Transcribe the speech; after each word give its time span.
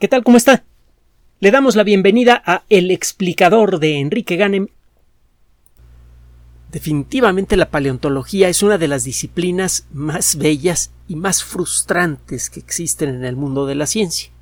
¿Qué 0.00 0.08
tal? 0.08 0.24
¿Cómo 0.24 0.36
está? 0.36 0.64
Le 1.38 1.52
damos 1.52 1.76
la 1.76 1.84
bienvenida 1.84 2.42
a 2.44 2.64
El 2.68 2.90
explicador 2.90 3.78
de 3.78 4.00
Enrique 4.00 4.34
Ganem. 4.34 4.66
Definitivamente 6.72 7.56
la 7.56 7.70
paleontología 7.70 8.48
es 8.48 8.64
una 8.64 8.76
de 8.76 8.88
las 8.88 9.04
disciplinas 9.04 9.86
más 9.92 10.34
bellas 10.36 10.90
y 11.06 11.14
más 11.14 11.44
frustrantes 11.44 12.50
que 12.50 12.58
existen 12.58 13.10
en 13.10 13.24
el 13.24 13.36
mundo 13.36 13.66
de 13.66 13.76
la 13.76 13.86
ciencia. 13.86 14.32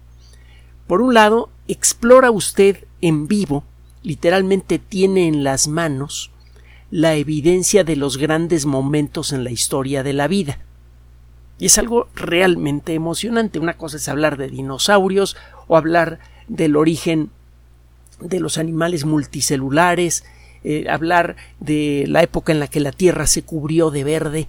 Por 0.87 1.03
un 1.03 1.13
lado, 1.13 1.51
explora 1.69 2.31
usted 2.31 2.85
en 3.03 3.29
vivo, 3.29 3.63
literalmente 4.03 4.79
tiene 4.79 5.29
en 5.29 5.45
las 5.45 5.69
manos 5.69 6.31
la 6.91 7.15
evidencia 7.15 7.85
de 7.85 7.97
los 7.97 8.17
grandes 8.17 8.65
momentos 8.65 9.35
en 9.35 9.45
la 9.45 9.51
historia 9.51 10.03
de 10.03 10.15
la 10.15 10.29
vida. 10.29 10.61
Y 11.63 11.67
es 11.67 11.79
algo 11.79 12.09
realmente 12.17 12.93
emocionante. 12.93 13.61
Una 13.61 13.75
cosa 13.75 13.97
es 13.97 14.09
hablar 14.09 14.37
de 14.37 14.49
dinosaurios 14.49 15.37
o 15.69 15.77
hablar 15.77 16.19
del 16.49 16.75
origen 16.75 17.31
de 18.19 18.41
los 18.41 18.59
animales 18.59 19.05
multicelulares, 19.05 20.25
eh, 20.65 20.87
hablar 20.91 21.37
de 21.61 22.07
la 22.09 22.21
época 22.25 22.51
en 22.51 22.59
la 22.59 22.67
que 22.67 22.81
la 22.81 22.91
Tierra 22.91 23.29
se 23.29 23.45
cubrió 23.45 23.93
de 23.93 24.03
verde. 24.03 24.49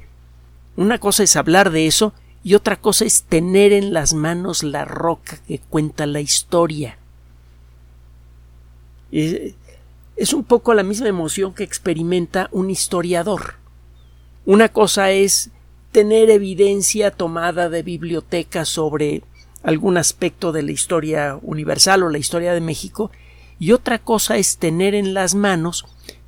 Una 0.75 0.97
cosa 0.97 1.21
es 1.21 1.35
hablar 1.35 1.69
de 1.69 1.85
eso 1.85 2.15
y 2.43 2.55
otra 2.55 2.77
cosa 2.77 3.05
es 3.05 3.21
tener 3.21 3.73
en 3.73 3.93
las 3.93 4.15
manos 4.15 4.63
la 4.63 4.83
roca 4.83 5.37
que 5.47 5.59
cuenta 5.59 6.07
la 6.07 6.19
historia. 6.19 6.97
es 9.11 10.33
un 10.33 10.43
poco 10.45 10.73
la 10.73 10.81
misma 10.81 11.09
emoción 11.09 11.53
que 11.53 11.63
experimenta 11.63 12.49
un 12.51 12.71
historiador. 12.71 13.57
Una 14.47 14.69
cosa 14.69 15.11
es 15.11 15.51
tener 15.93 16.31
evidencia 16.31 17.11
tomada 17.11 17.69
de 17.69 17.83
bibliotecas 17.83 18.67
sobre 18.67 19.21
algún 19.61 19.97
aspecto 19.97 20.51
de 20.51 20.63
la 20.63 20.71
historia 20.71 21.39
universal 21.41 22.03
o 22.03 22.09
la 22.09 22.17
historia 22.17 22.53
de 22.53 22.61
México 22.61 23.11
y 23.59 23.71
otra 23.71 23.99
cosa 23.99 24.35
es 24.37 24.57
tener 24.57 24.95
en 24.95 25.13
las 25.13 25.35
manos, 25.35 25.85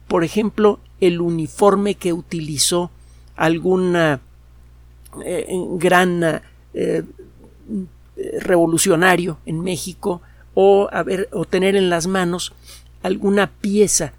por 0.07 0.23
ejemplo, 0.23 0.79
el 1.01 1.19
uniforme 1.19 1.95
que 1.95 2.13
utilizó 2.13 2.91
alguna 3.35 4.21
eh, 5.25 5.47
gran 5.71 6.41
eh, 6.73 7.03
revolucionario 8.39 9.39
en 9.45 9.61
México 9.61 10.21
o, 10.53 10.87
o 11.31 11.45
tener 11.45 11.75
en 11.75 11.89
las 11.89 12.05
manos 12.07 12.53
alguna 13.01 13.47
pieza 13.47 14.13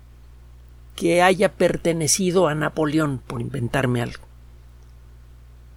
que 0.96 1.22
haya 1.22 1.52
pertenecido 1.52 2.48
a 2.48 2.54
Napoleón, 2.54 3.20
por 3.26 3.40
inventarme 3.40 4.02
algo. 4.02 4.25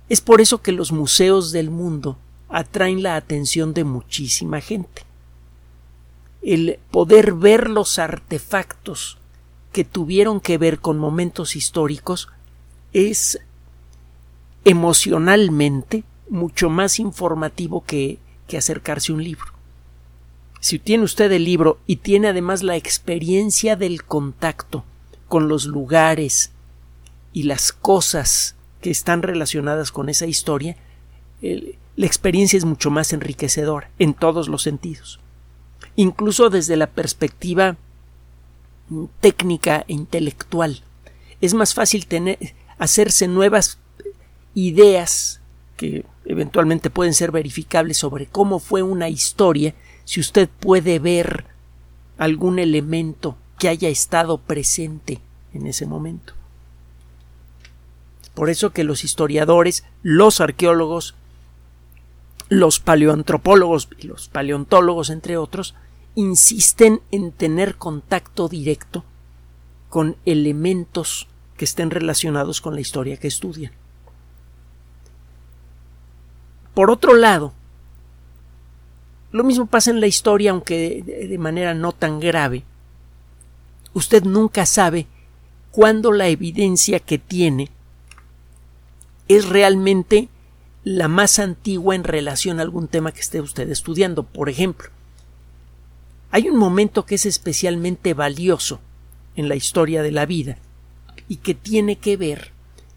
Es 0.09 0.21
por 0.21 0.41
eso 0.41 0.61
que 0.61 0.71
los 0.71 0.91
museos 0.91 1.51
del 1.51 1.69
mundo 1.69 2.17
atraen 2.49 3.03
la 3.03 3.15
atención 3.15 3.73
de 3.73 3.83
muchísima 3.83 4.59
gente. 4.59 5.03
El 6.41 6.79
poder 6.89 7.33
ver 7.33 7.69
los 7.69 7.99
artefactos 7.99 9.19
que 9.71 9.83
tuvieron 9.83 10.41
que 10.41 10.57
ver 10.57 10.79
con 10.79 10.97
momentos 10.97 11.55
históricos 11.55 12.29
es 12.91 13.39
emocionalmente 14.65 16.03
mucho 16.29 16.69
más 16.69 16.99
informativo 16.99 17.83
que, 17.85 18.19
acercarse 18.57 19.11
a 19.11 19.15
un 19.15 19.23
libro. 19.23 19.53
Si 20.59 20.79
tiene 20.79 21.03
usted 21.03 21.31
el 21.31 21.45
libro 21.45 21.77
y 21.85 21.97
tiene 21.97 22.29
además 22.29 22.63
la 22.63 22.75
experiencia 22.75 23.75
del 23.75 24.03
contacto 24.03 24.83
con 25.27 25.47
los 25.47 25.65
lugares 25.65 26.51
y 27.31 27.43
las 27.43 27.71
cosas 27.71 28.55
que 28.81 28.91
están 28.91 29.21
relacionadas 29.21 29.91
con 29.91 30.09
esa 30.09 30.25
historia, 30.25 30.77
la 31.41 32.05
experiencia 32.05 32.57
es 32.57 32.65
mucho 32.65 32.91
más 32.91 33.13
enriquecedora 33.13 33.89
en 33.99 34.13
todos 34.13 34.47
los 34.47 34.63
sentidos. 34.63 35.19
Incluso 35.95 36.49
desde 36.49 36.77
la 36.77 36.87
perspectiva 36.87 37.77
técnica 39.19 39.85
e 39.87 39.93
intelectual. 39.93 40.81
Es 41.41 41.53
más 41.53 41.73
fácil 41.73 42.07
hacerse 42.77 43.27
nuevas 43.27 43.77
ideas 44.53 45.41
que 45.77 46.05
eventualmente 46.25 46.89
pueden 46.89 47.13
ser 47.13 47.31
verificables 47.31 47.97
sobre 47.97 48.25
cómo 48.25 48.59
fue 48.59 48.83
una 48.83 49.09
historia 49.09 49.73
si 50.05 50.19
usted 50.19 50.49
puede 50.49 50.99
ver 50.99 51.45
algún 52.17 52.59
elemento 52.59 53.37
que 53.57 53.69
haya 53.69 53.89
estado 53.89 54.37
presente 54.37 55.19
en 55.53 55.67
ese 55.67 55.85
momento. 55.85 56.33
Por 58.39 58.49
eso 58.49 58.69
que 58.69 58.85
los 58.85 59.03
historiadores, 59.03 59.83
los 60.01 60.39
arqueólogos, 60.39 61.13
los 62.47 62.79
paleoantropólogos 62.79 63.89
y 63.97 64.07
los 64.07 64.29
paleontólogos, 64.29 65.09
entre 65.09 65.35
otros, 65.35 65.75
insisten 66.15 67.01
en 67.11 67.33
tener 67.33 67.75
contacto 67.75 68.47
directo 68.47 69.03
con 69.89 70.15
elementos 70.25 71.27
que 71.57 71.65
estén 71.65 71.91
relacionados 71.91 72.61
con 72.61 72.75
la 72.75 72.79
historia 72.79 73.17
que 73.17 73.27
estudian. 73.27 73.73
Por 76.73 76.91
otro 76.91 77.15
lado, 77.15 77.51
lo 79.33 79.43
mismo 79.43 79.65
pasa 79.65 79.91
en 79.91 79.99
la 79.99 80.07
historia, 80.07 80.51
aunque 80.51 81.03
de 81.03 81.37
manera 81.37 81.73
no 81.73 81.91
tan 81.91 82.21
grave. 82.21 82.63
Usted 83.93 84.23
nunca 84.23 84.65
sabe 84.65 85.07
cuándo 85.71 86.13
la 86.13 86.29
evidencia 86.29 87.01
que 87.01 87.17
tiene 87.17 87.69
es 89.29 89.47
realmente 89.47 90.27
la 90.83 91.07
más 91.07 91.39
antigua 91.39 91.95
en 91.95 92.03
relación 92.03 92.59
a 92.59 92.63
algún 92.63 92.87
tema 92.87 93.11
que 93.11 93.21
esté 93.21 93.39
usted 93.39 93.69
estudiando. 93.69 94.23
Por 94.23 94.49
ejemplo, 94.49 94.89
hay 96.31 96.49
un 96.49 96.57
momento 96.57 97.05
que 97.05 97.15
es 97.15 97.25
especialmente 97.25 98.13
valioso 98.13 98.79
en 99.35 99.47
la 99.47 99.55
historia 99.55 100.01
de 100.01 100.11
la 100.11 100.25
vida 100.25 100.57
y 101.27 101.37
que 101.37 101.53
tiene 101.53 101.97
que 101.97 102.17
ver 102.17 102.51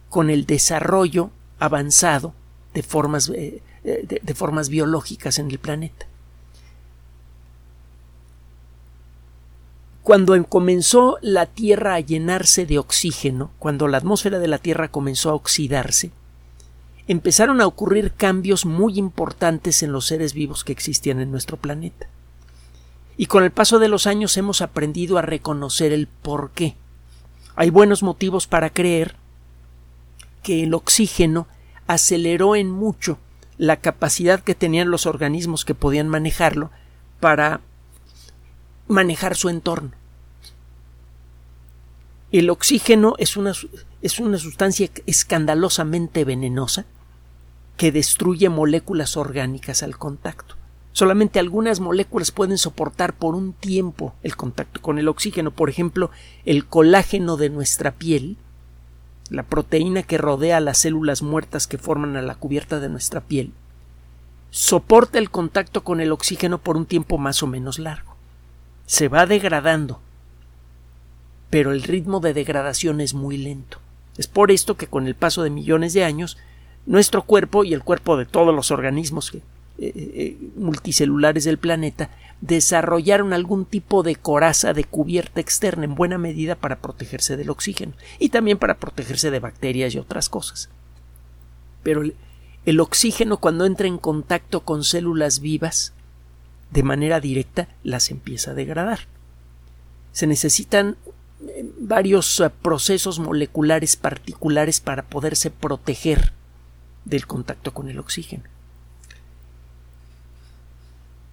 con 0.09 0.31
el 0.31 0.47
desarrollo 0.47 1.31
avanzado 1.59 2.34
de 2.72 2.82
formas, 2.82 3.28
eh, 3.28 3.62
de 3.84 4.34
formas 4.34 4.70
biológicas 4.70 5.38
en 5.38 5.50
el 5.50 5.59
planeta. 5.59 6.06
Cuando 10.03 10.43
comenzó 10.47 11.19
la 11.20 11.47
Tierra 11.47 11.94
a 11.94 12.00
llenarse 12.00 12.66
de 12.66 12.78
oxígeno, 12.78 13.50
cuando 13.59 13.87
la 13.87 13.99
atmósfera 13.99 14.38
de 14.38 14.49
la 14.49 14.59
Tierra 14.59 14.88
comenzó 14.88 15.31
a 15.31 15.34
oxidarse, 15.34 16.10
empezaron 17.08 17.60
a 17.60 17.66
ocurrir 17.66 18.12
cambios 18.12 18.64
muy 18.64 18.98
importantes 18.98 19.82
en 19.82 19.92
los 19.92 20.06
seres 20.06 20.34
vivos 20.34 20.64
que 20.64 20.72
existían 20.72 21.20
en 21.20 21.30
nuestro 21.30 21.56
planeta. 21.56 22.06
Y 23.16 23.26
con 23.26 23.44
el 23.44 23.50
paso 23.50 23.78
de 23.78 23.88
los 23.88 24.06
años 24.06 24.36
hemos 24.36 24.62
aprendido 24.62 25.18
a 25.18 25.22
reconocer 25.22 25.92
el 25.92 26.06
por 26.06 26.50
qué. 26.50 26.76
Hay 27.56 27.70
buenos 27.70 28.02
motivos 28.02 28.46
para 28.46 28.70
creer 28.70 29.16
que 30.42 30.62
el 30.62 30.74
oxígeno 30.74 31.46
aceleró 31.86 32.56
en 32.56 32.70
mucho 32.70 33.19
la 33.58 33.76
capacidad 33.76 34.40
que 34.40 34.54
tenían 34.54 34.90
los 34.90 35.06
organismos 35.06 35.64
que 35.64 35.74
podían 35.74 36.08
manejarlo 36.08 36.70
para 37.20 37.60
manejar 38.88 39.36
su 39.36 39.48
entorno. 39.48 39.92
El 42.32 42.48
oxígeno 42.48 43.15
es 43.19 43.37
una, 43.37 43.53
es 44.00 44.19
una 44.19 44.38
sustancia 44.38 44.91
escandalosamente 45.06 46.25
venenosa 46.25 46.87
que 47.76 47.93
destruye 47.93 48.48
moléculas 48.48 49.19
orgánicas 49.19 49.82
al 49.82 49.98
contacto. 49.98 50.56
Solamente 50.93 51.38
algunas 51.38 51.81
moléculas 51.81 52.31
pueden 52.31 52.56
soportar 52.56 53.12
por 53.15 53.34
un 53.34 53.53
tiempo 53.53 54.15
el 54.22 54.34
contacto 54.34 54.81
con 54.81 54.98
el 54.98 55.09
oxígeno. 55.09 55.50
Por 55.50 55.69
ejemplo, 55.69 56.10
el 56.47 56.65
colágeno 56.66 57.37
de 57.37 57.50
nuestra 57.50 57.93
piel, 57.93 58.38
la 59.28 59.43
proteína 59.43 60.03
que 60.03 60.16
rodea 60.16 60.60
las 60.60 60.78
células 60.78 61.20
muertas 61.20 61.66
que 61.66 61.76
forman 61.76 62.16
a 62.16 62.22
la 62.22 62.34
cubierta 62.34 62.81
de 62.81 62.88
nuestra 62.88 63.20
piel, 63.20 63.53
soporta 64.50 65.19
el 65.19 65.31
contacto 65.31 65.84
con 65.84 66.00
el 66.00 66.12
oxígeno 66.12 66.59
por 66.59 66.78
un 66.78 66.87
tiempo 66.87 67.19
más 67.19 67.43
o 67.43 67.46
menos 67.46 67.79
largo. 67.79 68.17
Se 68.87 69.08
va 69.08 69.26
degradando, 69.26 70.00
pero 71.52 71.72
el 71.72 71.82
ritmo 71.82 72.20
de 72.20 72.32
degradación 72.32 73.02
es 73.02 73.12
muy 73.12 73.37
lento. 73.37 73.76
Es 74.16 74.26
por 74.26 74.50
esto 74.50 74.78
que 74.78 74.87
con 74.87 75.06
el 75.06 75.14
paso 75.14 75.43
de 75.43 75.50
millones 75.50 75.93
de 75.93 76.02
años 76.02 76.38
nuestro 76.87 77.25
cuerpo 77.25 77.62
y 77.62 77.75
el 77.75 77.82
cuerpo 77.82 78.16
de 78.16 78.25
todos 78.25 78.54
los 78.54 78.70
organismos 78.70 79.34
eh, 79.34 79.43
eh, 79.76 80.38
multicelulares 80.56 81.44
del 81.44 81.58
planeta 81.58 82.08
desarrollaron 82.40 83.34
algún 83.34 83.66
tipo 83.66 84.02
de 84.02 84.16
coraza 84.16 84.72
de 84.72 84.84
cubierta 84.84 85.43
externa 85.43 85.84
en 85.84 85.94
buena 85.94 86.16
medida 86.16 86.54
para 86.54 86.81
protegerse 86.81 87.37
del 87.37 87.50
oxígeno 87.50 87.93
y 88.19 88.31
también 88.31 88.56
para 88.56 88.78
protegerse 88.78 89.31
de 89.31 89.40
bacterias 89.40 89.94
y 89.94 89.98
otras 89.98 90.31
cosas. 90.31 90.70
Pero 91.82 92.02
el 92.64 92.81
oxígeno 92.81 93.37
cuando 93.37 93.66
entra 93.66 93.88
en 93.88 93.98
contacto 93.98 94.60
con 94.60 94.84
células 94.84 95.40
vivas 95.40 95.93
de 96.70 96.82
manera 96.82 97.20
directa 97.20 97.69
las 97.82 98.10
empieza 98.10 98.52
a 98.52 98.55
degradar. 98.55 99.00
Se 100.12 100.26
necesitan 100.26 100.96
varios 101.79 102.43
procesos 102.62 103.19
moleculares 103.19 103.97
particulares 103.97 104.81
para 104.81 105.03
poderse 105.03 105.50
proteger 105.50 106.33
del 107.05 107.27
contacto 107.27 107.73
con 107.73 107.89
el 107.89 107.99
oxígeno. 107.99 108.44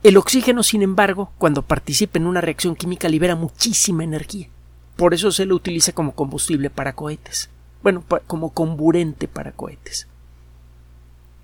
El 0.02 0.18
oxígeno, 0.18 0.64
sin 0.64 0.82
embargo, 0.82 1.32
cuando 1.38 1.62
participa 1.62 2.18
en 2.18 2.28
una 2.28 2.42
reacción 2.42 2.76
química 2.76 3.10
libera 3.10 3.36
muchísima 3.36 4.04
energía. 4.04 4.48
Por 4.96 5.14
eso 5.14 5.32
se 5.32 5.46
lo 5.46 5.56
utiliza 5.56 5.92
como 5.92 6.16
combustible 6.16 6.70
para 6.70 6.94
cohetes. 6.94 7.50
Bueno, 7.84 8.04
como 8.28 8.52
comburente 8.52 9.28
para 9.28 9.52
cohetes. 9.52 10.08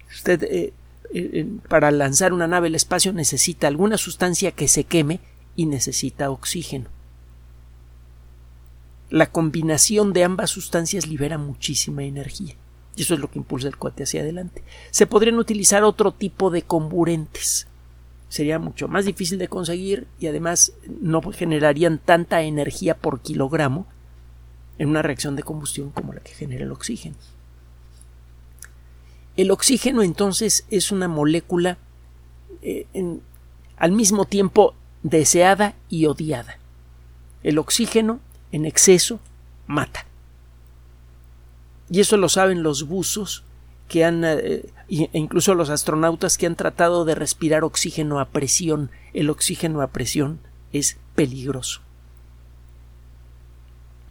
Usted 0.10 0.44
eh, 0.44 0.74
eh, 1.14 1.48
para 1.68 1.92
lanzar 1.92 2.34
una 2.34 2.48
nave 2.48 2.68
al 2.68 2.76
espacio 2.76 3.12
necesita 3.14 3.68
alguna 3.68 3.98
sustancia 3.98 4.52
que 4.52 4.68
se 4.68 4.86
queme 4.86 5.20
y 5.56 5.66
necesita 5.66 6.30
oxígeno. 6.30 6.90
La 9.10 9.28
combinación 9.28 10.14
de 10.14 10.24
ambas 10.24 10.50
sustancias 10.50 11.08
libera 11.08 11.38
muchísima 11.38 12.04
energía. 12.04 12.56
Y 12.96 13.04
eso 13.04 13.14
es 13.14 13.20
lo 13.20 13.30
que 13.30 13.40
impulsa 13.40 13.68
el 13.68 13.78
cohete 13.78 14.04
hacia 14.04 14.22
adelante. 14.22 14.64
Se 14.92 15.06
podrían 15.06 15.38
utilizar 15.38 15.84
otro 15.84 16.12
tipo 16.12 16.50
de 16.50 16.64
comburentes. 16.64 17.68
Sería 18.30 18.58
mucho 18.58 18.88
más 18.88 19.06
difícil 19.06 19.38
de 19.38 19.48
conseguir 19.48 20.08
y 20.20 20.28
además 20.28 20.74
no 21.02 21.22
generarían 21.32 22.00
tanta 22.00 22.42
energía 22.42 22.98
por 22.98 23.22
kilogramo 23.22 23.86
en 24.78 24.90
una 24.90 25.02
reacción 25.02 25.36
de 25.36 25.44
combustión 25.44 25.92
como 25.92 26.14
la 26.14 26.22
que 26.22 26.34
genera 26.34 26.66
el 26.66 26.72
oxígeno. 26.72 27.16
El 29.38 29.52
oxígeno 29.52 30.02
entonces 30.02 30.66
es 30.70 30.92
una 30.92 31.08
molécula 31.08 31.78
eh, 32.62 32.88
al 33.78 33.92
mismo 33.92 34.26
tiempo 34.26 34.74
deseada 35.04 35.76
y 35.90 36.06
odiada. 36.06 36.58
El 37.44 37.60
oxígeno 37.60 38.20
en 38.56 38.66
exceso 38.66 39.20
mata. 39.68 40.06
Y 41.90 42.00
eso 42.00 42.16
lo 42.16 42.30
saben 42.30 42.64
los 42.64 42.88
buzos 42.88 43.44
que 43.90 44.06
han 44.06 44.24
eh, 44.24 44.64
e 44.88 45.10
incluso 45.14 45.56
los 45.56 45.70
astronautas 45.70 46.38
que 46.38 46.48
han 46.48 46.56
tratado 46.56 47.04
de 47.04 47.16
respirar 47.16 47.66
oxígeno 47.66 48.22
a 48.22 48.30
presión. 48.30 48.92
El 49.14 49.30
oxígeno 49.30 49.82
a 49.82 49.88
presión 49.88 50.40
es 50.72 50.98
peligroso. 51.16 51.82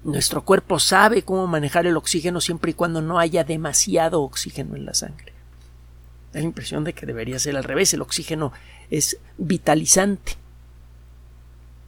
Nuestro 0.05 0.44
cuerpo 0.44 0.79
sabe 0.79 1.23
cómo 1.23 1.46
manejar 1.46 1.87
el 1.87 1.96
oxígeno 1.96 2.43
siempre 2.43 2.73
y 2.73 2.75
cuando 2.75 3.00
no 3.00 3.19
haya 3.19 3.44
demasiado 3.44 4.20
oxígeno 4.20 4.76
en 4.76 4.85
la 4.85 4.93
sangre. 4.93 5.32
Da 6.35 6.41
la 6.41 6.44
impresión 6.44 6.85
de 6.85 6.93
que 6.93 7.06
debería 7.06 7.38
ser 7.38 7.56
al 7.56 7.64
revés. 7.64 7.94
El 7.94 8.02
oxígeno 8.02 8.52
es 8.91 9.17
vitalizante. 9.38 10.37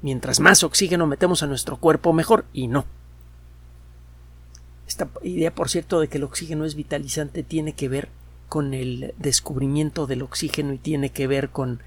Mientras 0.02 0.40
más 0.40 0.62
oxígeno 0.62 1.06
metemos 1.06 1.42
a 1.42 1.46
nuestro 1.46 1.78
cuerpo, 1.78 2.12
mejor. 2.12 2.44
Y 2.52 2.68
no. 2.68 2.84
Esta 4.86 5.08
idea, 5.22 5.54
por 5.54 5.68
cierto, 5.68 6.00
de 6.00 6.08
que 6.08 6.18
el 6.18 6.24
oxígeno 6.24 6.64
es 6.64 6.74
vitalizante 6.74 7.42
tiene 7.42 7.72
que 7.72 7.88
ver 7.88 8.08
con 8.48 8.74
el 8.74 9.14
descubrimiento 9.18 10.06
del 10.06 10.22
oxígeno 10.22 10.72
y 10.72 10.78
tiene 10.78 11.10
que 11.10 11.26
ver 11.26 11.50
con 11.50 11.80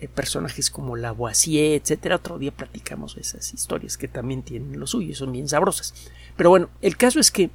eh, 0.00 0.08
personajes 0.08 0.70
como 0.70 0.96
Lavoisier, 0.96 1.80
etcétera. 1.80 2.16
Otro 2.16 2.38
día 2.38 2.52
platicamos 2.52 3.16
esas 3.16 3.52
historias 3.52 3.96
que 3.96 4.06
también 4.06 4.42
tienen 4.42 4.78
lo 4.78 4.86
suyo, 4.86 5.14
son 5.16 5.32
bien 5.32 5.48
sabrosas. 5.48 5.94
Pero 6.36 6.50
bueno, 6.50 6.68
el 6.80 6.96
caso 6.96 7.18
es 7.18 7.30
que 7.30 7.50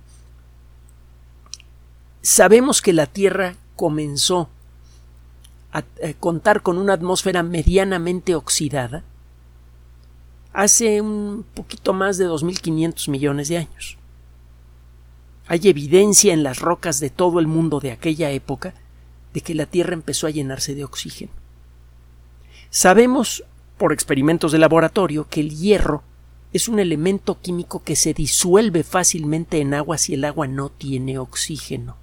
sabemos 2.22 2.82
que 2.82 2.92
la 2.92 3.06
Tierra 3.06 3.56
comenzó 3.78 4.50
a, 5.72 5.80
a 5.80 6.14
contar 6.20 6.62
con 6.62 6.78
una 6.78 6.94
atmósfera 6.94 7.44
medianamente 7.44 8.36
oxidada 8.36 9.04
hace 10.54 11.02
un 11.02 11.46
poquito 11.54 11.94
más 11.94 12.18
de 12.18 12.28
2.500 12.28 13.10
millones 13.10 13.50
de 13.50 13.58
años. 13.58 13.98
Hay 15.48 15.68
evidencia 15.68 16.34
en 16.34 16.44
las 16.44 16.60
rocas 16.60 17.00
de 17.00 17.10
todo 17.10 17.40
el 17.40 17.48
mundo 17.48 17.80
de 17.80 17.92
aquella 17.92 18.30
época 18.32 18.74
de 19.34 19.42
que 19.42 19.56
la 19.56 19.66
Tierra 19.66 19.94
empezó 19.94 20.28
a 20.28 20.32
llenarse 20.32 20.76
de 20.76 20.84
oxígeno. 20.84 21.32
Sabemos, 22.70 23.44
por 23.78 23.94
experimentos 23.94 24.52
de 24.52 24.60
laboratorio, 24.60 25.28
que 25.28 25.40
el 25.40 25.58
hierro 25.58 26.04
es 26.54 26.68
un 26.68 26.80
elemento 26.80 27.40
químico 27.40 27.84
que 27.84 27.96
se 27.96 28.14
disuelve 28.14 28.84
fácilmente 28.84 29.60
en 29.60 29.74
agua 29.74 29.98
si 29.98 30.16
el 30.16 30.26
agua 30.26 30.48
no 30.48 30.70
tiene 30.70 31.18
oxígeno. 31.20 31.96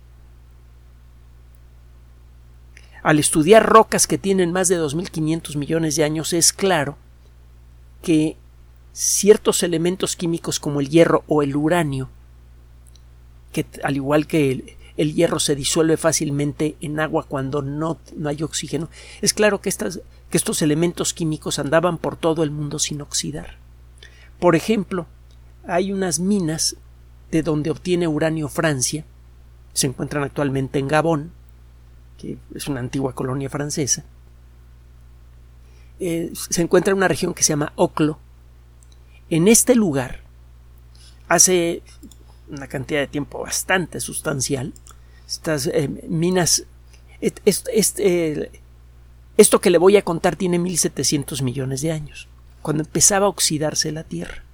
Al 3.02 3.20
estudiar 3.20 3.64
rocas 3.64 4.08
que 4.08 4.18
tienen 4.18 4.52
más 4.52 4.66
de 4.68 4.80
2.500 4.80 5.56
millones 5.56 5.94
de 5.94 6.04
años 6.04 6.32
es 6.32 6.52
claro 6.52 6.96
que 8.02 8.36
ciertos 8.92 9.62
elementos 9.62 10.16
químicos 10.16 10.58
como 10.58 10.80
el 10.80 10.88
hierro 10.88 11.24
o 11.26 11.42
el 11.42 11.54
uranio 11.54 12.08
que 13.56 13.66
al 13.82 13.96
igual 13.96 14.26
que 14.26 14.76
el, 14.96 15.14
hierro 15.14 15.38
se 15.38 15.54
disuelve 15.54 15.96
fácilmente 15.96 16.76
en 16.82 17.00
agua 17.00 17.24
cuando 17.26 17.62
no, 17.62 17.98
no 18.14 18.28
hay 18.28 18.42
oxígeno, 18.42 18.90
es 19.22 19.32
claro 19.32 19.62
que, 19.62 19.70
estas, 19.70 20.00
que 20.30 20.36
estos 20.36 20.60
elementos 20.60 21.14
químicos 21.14 21.58
andaban 21.58 21.96
por 21.96 22.16
todo 22.16 22.42
el 22.42 22.50
mundo 22.50 22.78
sin 22.78 23.00
oxidar. 23.00 23.56
Por 24.38 24.56
ejemplo, 24.56 25.06
hay 25.66 25.90
unas 25.90 26.20
minas 26.20 26.76
de 27.30 27.42
donde 27.42 27.70
obtiene 27.70 28.08
uranio 28.08 28.48
Francia, 28.48 29.06
se 29.72 29.86
encuentran 29.86 30.22
actualmente 30.24 30.78
en 30.78 30.88
Gabón, 30.88 31.32
que 32.18 32.36
es 32.54 32.68
una 32.68 32.80
antigua 32.80 33.14
colonia 33.14 33.48
francesa. 33.48 34.04
Eh, 35.98 36.32
se 36.34 36.62
encuentra 36.62 36.92
en 36.92 36.98
una 36.98 37.08
región 37.08 37.34
que 37.34 37.42
se 37.42 37.50
llama 37.50 37.72
Oclo. 37.76 38.18
En 39.30 39.48
este 39.48 39.74
lugar, 39.74 40.20
hace 41.28 41.82
una 42.48 42.68
cantidad 42.68 43.00
de 43.00 43.06
tiempo 43.06 43.40
bastante 43.40 44.00
sustancial. 44.00 44.72
Estas 45.26 45.66
eh, 45.66 45.88
minas. 46.08 46.64
esto 49.36 49.60
que 49.60 49.70
le 49.70 49.78
voy 49.78 49.96
a 49.96 50.02
contar 50.02 50.36
tiene 50.36 50.58
1700 50.58 51.42
millones 51.42 51.80
de 51.80 51.92
años, 51.92 52.28
cuando 52.62 52.84
empezaba 52.84 53.26
a 53.26 53.30
oxidarse 53.30 53.90
la 53.92 54.04
Tierra. 54.04 54.44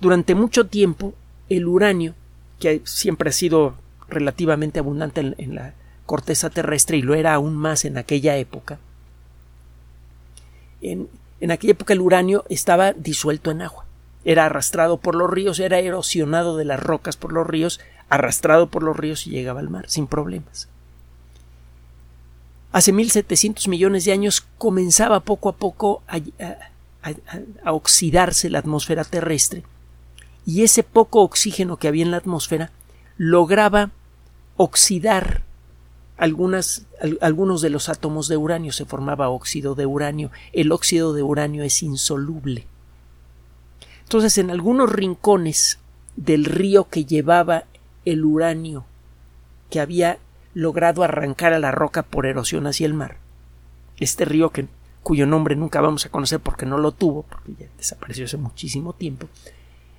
Durante 0.00 0.34
mucho 0.34 0.66
tiempo, 0.66 1.14
el 1.48 1.66
uranio, 1.66 2.14
que 2.58 2.82
siempre 2.84 3.30
ha 3.30 3.32
sido 3.32 3.76
relativamente 4.08 4.80
abundante 4.80 5.34
en 5.38 5.54
la 5.54 5.74
corteza 6.04 6.50
terrestre 6.50 6.98
y 6.98 7.02
lo 7.02 7.14
era 7.14 7.34
aún 7.34 7.56
más 7.56 7.84
en 7.84 7.96
aquella 7.96 8.36
época, 8.36 8.78
en, 10.92 11.50
aquella 11.50 11.72
época 11.72 11.92
el 11.92 12.00
uranio 12.00 12.44
estaba 12.48 12.92
disuelto 12.92 13.50
en 13.50 13.62
agua 13.62 13.84
era 14.24 14.46
arrastrado 14.46 14.96
por 14.96 15.14
los 15.14 15.30
ríos, 15.30 15.60
era 15.60 15.78
erosionado 15.78 16.56
de 16.56 16.64
las 16.64 16.80
rocas 16.80 17.16
por 17.16 17.32
los 17.32 17.46
ríos, 17.46 17.80
arrastrado 18.08 18.68
por 18.68 18.82
los 18.82 18.96
ríos 18.96 19.26
y 19.26 19.30
llegaba 19.30 19.60
al 19.60 19.70
mar 19.70 19.84
sin 19.88 20.06
problemas. 20.06 20.68
Hace 22.72 22.92
1700 22.92 23.68
millones 23.68 24.04
de 24.04 24.12
años 24.12 24.44
comenzaba 24.58 25.20
poco 25.20 25.48
a 25.48 25.56
poco 25.56 26.02
a, 26.08 26.18
a, 27.62 27.72
oxidarse 27.72 28.50
la 28.50 28.58
atmósfera 28.58 29.04
terrestre 29.04 29.62
y 30.46 30.62
ese 30.62 30.82
poco 30.82 31.22
oxígeno 31.22 31.76
que 31.76 31.88
había 31.88 32.02
en 32.02 32.10
la 32.10 32.16
atmósfera 32.16 32.70
lograba 33.16 33.90
oxidar 34.56 35.42
algunas, 36.16 36.86
algunos 37.20 37.60
de 37.60 37.70
los 37.70 37.88
átomos 37.88 38.28
de 38.28 38.36
uranio, 38.36 38.72
se 38.72 38.84
formaba 38.84 39.28
óxido 39.28 39.74
de 39.74 39.86
uranio. 39.86 40.30
El 40.52 40.72
óxido 40.72 41.12
de 41.12 41.22
uranio 41.22 41.62
es 41.62 41.82
insoluble. 41.82 42.66
Entonces, 44.02 44.38
en 44.38 44.50
algunos 44.50 44.92
rincones 44.92 45.78
del 46.16 46.44
río 46.44 46.88
que 46.88 47.04
llevaba 47.04 47.64
el 48.04 48.24
uranio 48.24 48.84
que 49.70 49.80
había 49.80 50.18
logrado 50.52 51.02
arrancar 51.02 51.52
a 51.52 51.58
la 51.58 51.72
roca 51.72 52.02
por 52.02 52.26
erosión 52.26 52.66
hacia 52.66 52.86
el 52.86 52.94
mar, 52.94 53.16
este 53.98 54.24
río 54.24 54.50
que, 54.50 54.68
cuyo 55.02 55.26
nombre 55.26 55.56
nunca 55.56 55.80
vamos 55.80 56.06
a 56.06 56.10
conocer 56.10 56.38
porque 56.38 56.66
no 56.66 56.78
lo 56.78 56.92
tuvo, 56.92 57.22
porque 57.22 57.54
ya 57.58 57.66
desapareció 57.76 58.26
hace 58.26 58.36
muchísimo 58.36 58.92
tiempo, 58.92 59.28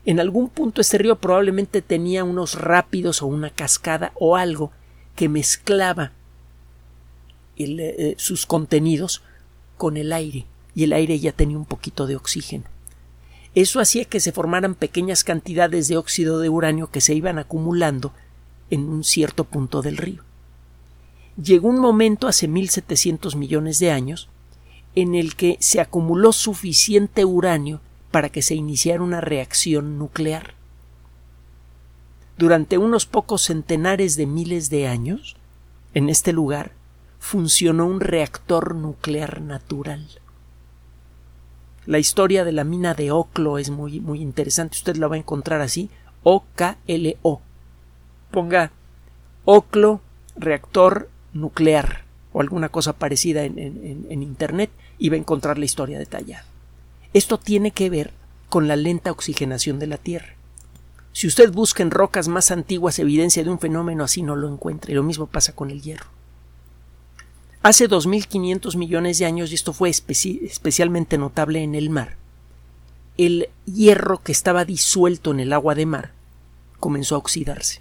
en 0.06 0.20
algún 0.20 0.50
punto 0.50 0.82
este 0.82 1.00
río 1.00 1.18
probablemente 1.18 1.82
tenía 1.82 2.24
unos 2.24 2.56
rápidos 2.56 3.22
o 3.22 3.28
una 3.28 3.50
cascada 3.50 4.12
o 4.16 4.36
algo 4.36 4.72
que 5.16 5.30
mezclaba 5.30 6.12
eh, 7.58 8.16
sus 8.18 8.46
contenidos 8.46 9.22
con 9.78 9.98
el 9.98 10.12
aire 10.14 10.46
y 10.76 10.84
el 10.84 10.94
aire 10.94 11.20
ya 11.20 11.32
tenía 11.32 11.58
un 11.58 11.66
poquito 11.66 12.06
de 12.06 12.16
oxígeno. 12.16 12.66
Eso 13.56 13.80
hacía 13.80 14.04
que 14.04 14.20
se 14.20 14.34
formaran 14.34 14.76
pequeñas 14.76 15.24
cantidades 15.24 15.88
de 15.88 15.96
óxido 15.96 16.40
de 16.40 16.50
uranio 16.50 16.92
que 16.92 17.00
se 17.00 17.16
iban 17.16 17.40
acumulando 17.40 18.12
en 18.70 18.90
un 18.90 19.06
cierto 19.06 19.46
punto 19.46 19.82
del 19.82 19.96
río. 19.96 20.24
Llegó 21.42 21.70
un 21.70 21.80
momento 21.80 22.28
hace 22.28 22.50
1700 22.50 23.38
millones 23.38 23.80
de 23.80 23.92
años 23.92 24.28
en 24.96 25.16
el 25.16 25.36
que 25.36 25.58
se 25.62 25.80
acumuló 25.80 26.34
suficiente 26.34 27.24
uranio 27.24 27.80
para 28.12 28.30
que 28.30 28.42
se 28.42 28.56
iniciara 28.56 29.04
una 29.04 29.22
reacción 29.22 29.98
nuclear. 29.98 30.55
Durante 32.38 32.78
unos 32.78 33.06
pocos 33.06 33.44
centenares 33.44 34.18
de 34.18 34.26
miles 34.26 34.70
de 34.70 34.88
años, 34.88 35.38
en 35.94 36.10
este 36.10 36.34
lugar 36.34 36.72
funcionó 37.20 37.86
un 37.88 38.02
reactor 38.02 38.76
nuclear 38.76 39.42
natural. 39.42 40.06
La 41.86 42.00
historia 42.00 42.44
de 42.44 42.52
la 42.52 42.64
mina 42.64 42.94
de 42.94 43.12
Oclo 43.12 43.58
es 43.58 43.70
muy, 43.70 44.00
muy 44.00 44.22
interesante. 44.22 44.76
Usted 44.76 44.98
la 44.98 45.08
va 45.08 45.16
a 45.16 45.20
encontrar 45.20 45.62
así. 45.62 45.90
O-K-L-O. 46.24 47.42
Ponga 48.32 48.72
Oclo 49.46 50.02
reactor 50.36 51.10
nuclear 51.34 52.04
o 52.34 52.42
alguna 52.42 52.70
cosa 52.70 52.94
parecida 52.94 53.44
en, 53.44 53.58
en, 53.58 54.24
Internet 54.24 54.70
y 54.98 55.10
va 55.10 55.16
a 55.16 55.20
encontrar 55.20 55.58
la 55.58 55.66
historia 55.66 56.00
detallada. 56.00 56.44
Esto 57.14 57.38
tiene 57.38 57.72
que 57.72 57.90
ver 57.90 58.12
con 58.50 58.68
la 58.68 58.76
lenta 58.76 59.12
oxigenación 59.12 59.80
de 59.80 59.88
la 59.88 59.98
Tierra. 59.98 60.35
Si 61.16 61.28
usted 61.28 61.54
busca 61.54 61.82
en 61.82 61.92
rocas 61.92 62.28
más 62.28 62.52
antiguas 62.52 63.00
evidencia 63.00 63.42
de 63.42 63.50
un 63.50 63.58
fenómeno 63.58 64.04
así, 64.04 64.22
no 64.22 64.36
lo 64.36 64.50
encuentra. 64.50 64.92
Y 64.92 64.96
lo 64.96 65.02
mismo 65.02 65.28
pasa 65.28 65.56
con 65.56 65.72
el 65.72 65.82
hierro. 65.82 66.08
Hace 67.62 67.88
2.500 67.88 68.76
millones 68.76 69.18
de 69.18 69.26
años, 69.26 69.50
y 69.50 69.56
esto 69.56 69.72
fue 69.72 69.90
especialmente 69.90 71.18
notable 71.18 71.64
en 71.64 71.74
el 71.74 71.90
mar, 71.90 72.18
el 73.18 73.48
hierro 73.64 74.22
que 74.22 74.34
estaba 74.34 74.66
disuelto 74.66 75.32
en 75.32 75.40
el 75.40 75.54
agua 75.54 75.74
de 75.74 75.86
mar 75.86 76.12
comenzó 76.82 77.16
a 77.16 77.20
oxidarse. 77.20 77.80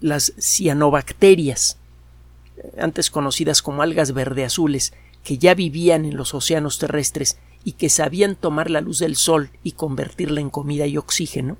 Las 0.00 0.32
cianobacterias, 0.38 1.78
antes 2.78 3.10
conocidas 3.10 3.60
como 3.60 3.82
algas 3.82 4.12
verde 4.12 4.44
azules, 4.44 4.92
que 5.24 5.36
ya 5.36 5.54
vivían 5.54 6.04
en 6.04 6.16
los 6.16 6.32
océanos 6.32 6.78
terrestres 6.78 7.38
y 7.64 7.72
que 7.72 7.90
sabían 7.90 8.36
tomar 8.36 8.70
la 8.70 8.80
luz 8.80 8.98
del 8.98 9.16
sol 9.16 9.50
y 9.62 9.72
convertirla 9.72 10.40
en 10.40 10.50
comida 10.50 10.86
y 10.86 10.96
oxígeno, 10.96 11.58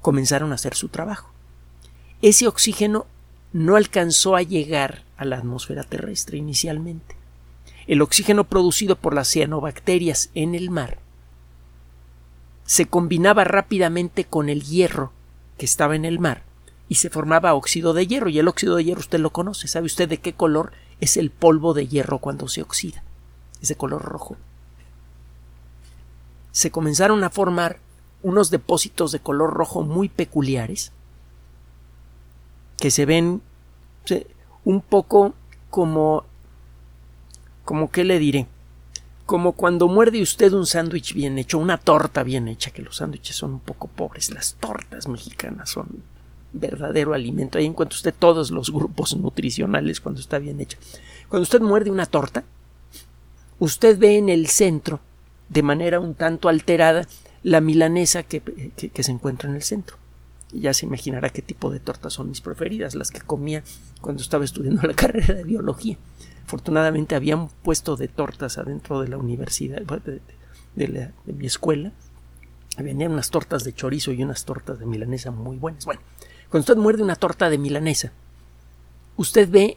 comenzaron 0.00 0.52
a 0.52 0.56
hacer 0.56 0.74
su 0.74 0.88
trabajo. 0.88 1.30
Ese 2.20 2.46
oxígeno 2.46 3.06
no 3.52 3.76
alcanzó 3.76 4.36
a 4.36 4.42
llegar 4.42 5.02
a 5.16 5.24
la 5.24 5.36
atmósfera 5.36 5.82
terrestre 5.82 6.38
inicialmente. 6.38 7.16
El 7.86 8.00
oxígeno 8.00 8.44
producido 8.44 8.96
por 8.96 9.14
las 9.14 9.28
cianobacterias 9.28 10.30
en 10.34 10.54
el 10.54 10.70
mar 10.70 10.98
se 12.64 12.86
combinaba 12.86 13.44
rápidamente 13.44 14.24
con 14.24 14.48
el 14.48 14.62
hierro 14.62 15.12
que 15.58 15.64
estaba 15.64 15.96
en 15.96 16.04
el 16.04 16.20
mar 16.20 16.44
y 16.88 16.94
se 16.96 17.10
formaba 17.10 17.54
óxido 17.54 17.92
de 17.92 18.06
hierro 18.06 18.28
y 18.28 18.38
el 18.38 18.46
óxido 18.48 18.76
de 18.76 18.84
hierro 18.84 19.00
usted 19.00 19.18
lo 19.18 19.30
conoce, 19.30 19.66
sabe 19.66 19.86
usted 19.86 20.08
de 20.08 20.18
qué 20.18 20.32
color 20.32 20.72
es 21.00 21.16
el 21.16 21.30
polvo 21.30 21.74
de 21.74 21.88
hierro 21.88 22.18
cuando 22.18 22.46
se 22.46 22.62
oxida, 22.62 23.02
es 23.60 23.68
de 23.68 23.74
color 23.74 24.02
rojo 24.02 24.36
se 26.52 26.70
comenzaron 26.70 27.24
a 27.24 27.30
formar 27.30 27.78
unos 28.22 28.50
depósitos 28.50 29.10
de 29.10 29.18
color 29.18 29.52
rojo 29.52 29.82
muy 29.82 30.08
peculiares 30.08 30.92
que 32.78 32.90
se 32.90 33.04
ven 33.04 33.42
un 34.64 34.80
poco 34.80 35.34
como 35.70 36.24
como 37.64 37.90
qué 37.90 38.04
le 38.04 38.18
diré 38.18 38.46
como 39.26 39.52
cuando 39.52 39.88
muerde 39.88 40.20
usted 40.20 40.52
un 40.52 40.66
sándwich 40.66 41.14
bien 41.14 41.38
hecho, 41.38 41.58
una 41.58 41.78
torta 41.78 42.22
bien 42.22 42.48
hecha, 42.48 42.70
que 42.70 42.82
los 42.82 42.96
sándwiches 42.96 43.36
son 43.36 43.54
un 43.54 43.60
poco 43.60 43.88
pobres, 43.88 44.30
las 44.30 44.56
tortas 44.56 45.08
mexicanas 45.08 45.70
son 45.70 46.02
verdadero 46.52 47.14
alimento. 47.14 47.56
Ahí 47.56 47.64
encuentra 47.64 47.96
usted 47.96 48.14
todos 48.18 48.50
los 48.50 48.70
grupos 48.70 49.16
nutricionales 49.16 50.00
cuando 50.00 50.20
está 50.20 50.38
bien 50.38 50.60
hecha. 50.60 50.76
Cuando 51.28 51.44
usted 51.44 51.60
muerde 51.60 51.90
una 51.90 52.04
torta, 52.04 52.44
usted 53.58 53.98
ve 53.98 54.18
en 54.18 54.28
el 54.28 54.48
centro 54.48 55.00
de 55.52 55.62
manera 55.62 56.00
un 56.00 56.14
tanto 56.14 56.48
alterada 56.48 57.06
la 57.42 57.60
milanesa 57.60 58.22
que, 58.22 58.42
se 58.94 59.12
encuentra 59.12 59.50
en 59.50 59.56
el 59.56 59.62
centro. 59.62 59.96
Y 60.52 60.60
ya 60.60 60.74
se 60.74 60.86
imaginará 60.86 61.30
qué 61.30 61.42
tipo 61.42 61.70
de 61.70 61.80
tortas 61.80 62.14
son 62.14 62.28
mis 62.28 62.40
preferidas, 62.40 62.94
las 62.94 63.10
que 63.10 63.20
comía 63.20 63.62
cuando 64.00 64.22
estaba 64.22 64.44
estudiando 64.44 64.82
la 64.82 64.94
carrera 64.94 65.34
de 65.34 65.44
biología. 65.44 65.98
Afortunadamente 66.44 67.14
había 67.14 67.36
un 67.36 67.48
puesto 67.48 67.96
de 67.96 68.08
tortas 68.08 68.58
adentro 68.58 69.00
de 69.00 69.08
la 69.08 69.18
universidad, 69.18 69.82
de, 70.74 71.12
mi 71.26 71.46
escuela. 71.46 71.92
Venían 72.78 73.12
unas 73.12 73.30
tortas 73.30 73.64
de 73.64 73.74
chorizo 73.74 74.12
y 74.12 74.22
unas 74.22 74.44
tortas 74.44 74.78
de 74.78 74.86
milanesa 74.86 75.30
muy 75.30 75.56
buenas. 75.56 75.84
Bueno, 75.84 76.00
cuando 76.48 76.62
usted 76.62 76.76
muerde 76.76 77.02
una 77.02 77.16
torta 77.16 77.50
de 77.50 77.58
milanesa, 77.58 78.12
usted 79.16 79.50
ve 79.50 79.76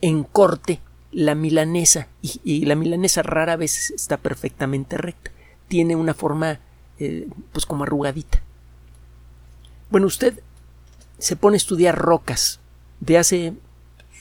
en 0.00 0.22
corte 0.22 0.80
la 1.12 1.34
milanesa, 1.34 2.08
y, 2.22 2.64
la 2.66 2.74
milanesa 2.74 3.22
rara 3.22 3.56
vez 3.56 3.90
está 3.90 4.16
perfectamente 4.16 4.96
recta, 4.96 5.30
tiene 5.68 5.96
una 5.96 6.14
forma 6.14 6.60
eh, 6.98 7.28
pues 7.52 7.66
como 7.66 7.84
arrugadita. 7.84 8.42
Bueno, 9.90 10.06
usted 10.06 10.40
se 11.18 11.36
pone 11.36 11.56
a 11.56 11.58
estudiar 11.58 11.98
rocas 11.98 12.60
de 13.00 13.18
hace 13.18 13.54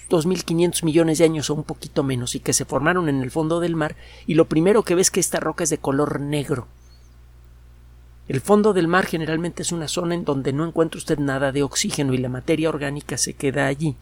2.500 0.09 0.83
millones 0.83 1.19
de 1.19 1.25
años 1.25 1.49
o 1.49 1.53
un 1.53 1.63
poquito 1.63 2.03
menos 2.03 2.35
y 2.35 2.39
que 2.39 2.53
se 2.53 2.65
formaron 2.65 3.07
en 3.09 3.21
el 3.21 3.31
fondo 3.31 3.59
del 3.59 3.75
mar 3.75 3.95
y 4.25 4.33
lo 4.33 4.45
primero 4.45 4.83
que 4.83 4.95
ve 4.95 5.01
es 5.01 5.11
que 5.11 5.19
esta 5.19 5.39
roca 5.39 5.63
es 5.63 5.69
de 5.69 5.77
color 5.77 6.19
negro. 6.19 6.67
El 8.27 8.41
fondo 8.41 8.73
del 8.73 8.87
mar 8.87 9.05
generalmente 9.05 9.63
es 9.63 9.71
una 9.71 9.87
zona 9.87 10.13
en 10.13 10.23
donde 10.23 10.53
no 10.53 10.65
encuentra 10.65 10.97
usted 10.97 11.17
nada 11.17 11.51
de 11.51 11.63
oxígeno 11.63 12.13
y 12.13 12.17
la 12.17 12.29
materia 12.29 12.69
orgánica 12.69 13.17
se 13.17 13.33
queda 13.33 13.65
allí. 13.65 13.95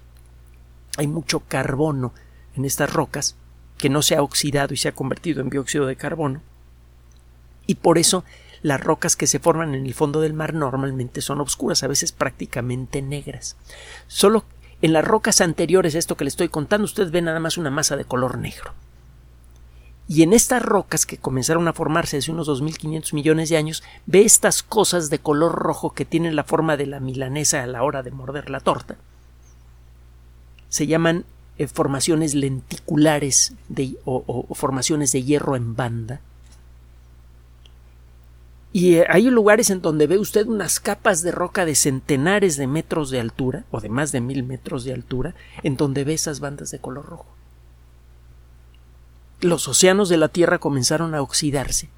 Hay 0.97 1.07
mucho 1.07 1.41
carbono, 1.41 2.13
en 2.57 2.65
estas 2.65 2.91
rocas, 2.91 3.35
que 3.77 3.89
no 3.89 4.01
se 4.01 4.15
ha 4.15 4.21
oxidado 4.21 4.73
y 4.73 4.77
se 4.77 4.89
ha 4.89 4.93
convertido 4.93 5.41
en 5.41 5.49
dióxido 5.49 5.85
de 5.85 5.95
carbono, 5.95 6.41
y 7.67 7.75
por 7.75 7.97
eso 7.97 8.23
las 8.63 8.81
rocas 8.81 9.15
que 9.15 9.27
se 9.27 9.39
forman 9.39 9.75
en 9.75 9.85
el 9.85 9.93
fondo 9.93 10.21
del 10.21 10.33
mar 10.33 10.53
normalmente 10.53 11.21
son 11.21 11.41
oscuras, 11.41 11.83
a 11.83 11.87
veces 11.87 12.11
prácticamente 12.11 13.01
negras. 13.01 13.55
Solo 14.07 14.45
en 14.81 14.93
las 14.93 15.05
rocas 15.05 15.41
anteriores 15.41 15.95
a 15.95 15.99
esto 15.99 16.17
que 16.17 16.23
le 16.23 16.29
estoy 16.29 16.49
contando, 16.49 16.85
usted 16.85 17.11
ve 17.11 17.21
nada 17.21 17.39
más 17.39 17.57
una 17.57 17.69
masa 17.69 17.95
de 17.95 18.05
color 18.05 18.37
negro. 18.37 18.73
Y 20.09 20.23
en 20.23 20.31
estas 20.31 20.61
rocas 20.61 21.05
que 21.05 21.17
comenzaron 21.17 21.67
a 21.67 21.73
formarse 21.73 22.17
hace 22.17 22.31
unos 22.31 22.47
2.500 22.47 23.13
millones 23.13 23.49
de 23.49 23.57
años, 23.57 23.83
ve 24.05 24.21
estas 24.21 24.63
cosas 24.63 25.09
de 25.09 25.19
color 25.19 25.53
rojo 25.53 25.93
que 25.93 26.05
tienen 26.05 26.35
la 26.35 26.45
forma 26.45 26.77
de 26.77 26.85
la 26.85 27.01
milanesa 27.01 27.61
a 27.61 27.67
la 27.67 27.83
hora 27.83 28.03
de 28.03 28.11
morder 28.11 28.49
la 28.49 28.61
torta. 28.61 28.95
Se 30.69 30.87
llaman 30.87 31.25
eh, 31.57 31.67
formaciones 31.67 32.35
lenticulares 32.35 33.53
o, 34.05 34.45
formaciones 34.53 35.11
de 35.11 35.23
hierro 35.23 35.55
en 35.55 35.75
banda. 35.75 36.21
Y 38.73 38.95
eh, 38.95 39.07
hay 39.09 39.23
lugares 39.23 39.71
en 39.71 39.81
donde 39.81 40.05
ve 40.05 40.19
usted 40.19 40.45
unas 40.45 40.79
capas 40.79 41.23
de 41.23 41.31
roca 41.31 41.65
de 41.65 41.73
centenares 41.73 42.57
de 42.57 42.67
metros 42.67 43.09
de 43.09 43.19
altura, 43.19 43.65
o 43.71 43.81
de 43.81 43.89
más 43.89 44.11
de 44.11 44.21
mil 44.21 44.43
metros 44.43 44.83
de 44.83 44.93
altura, 44.93 45.33
en 45.63 45.77
donde 45.77 46.03
ve 46.03 46.13
esas 46.13 46.39
bandas 46.39 46.69
de 46.69 46.77
color 46.77 47.05
rojo. 47.07 47.25
Los 49.41 49.67
océanos 49.67 50.09
de 50.09 50.17
la 50.17 50.27
Tierra 50.27 50.59
comenzaron 50.59 51.15
a 51.15 51.21
oxidarse 51.21 51.89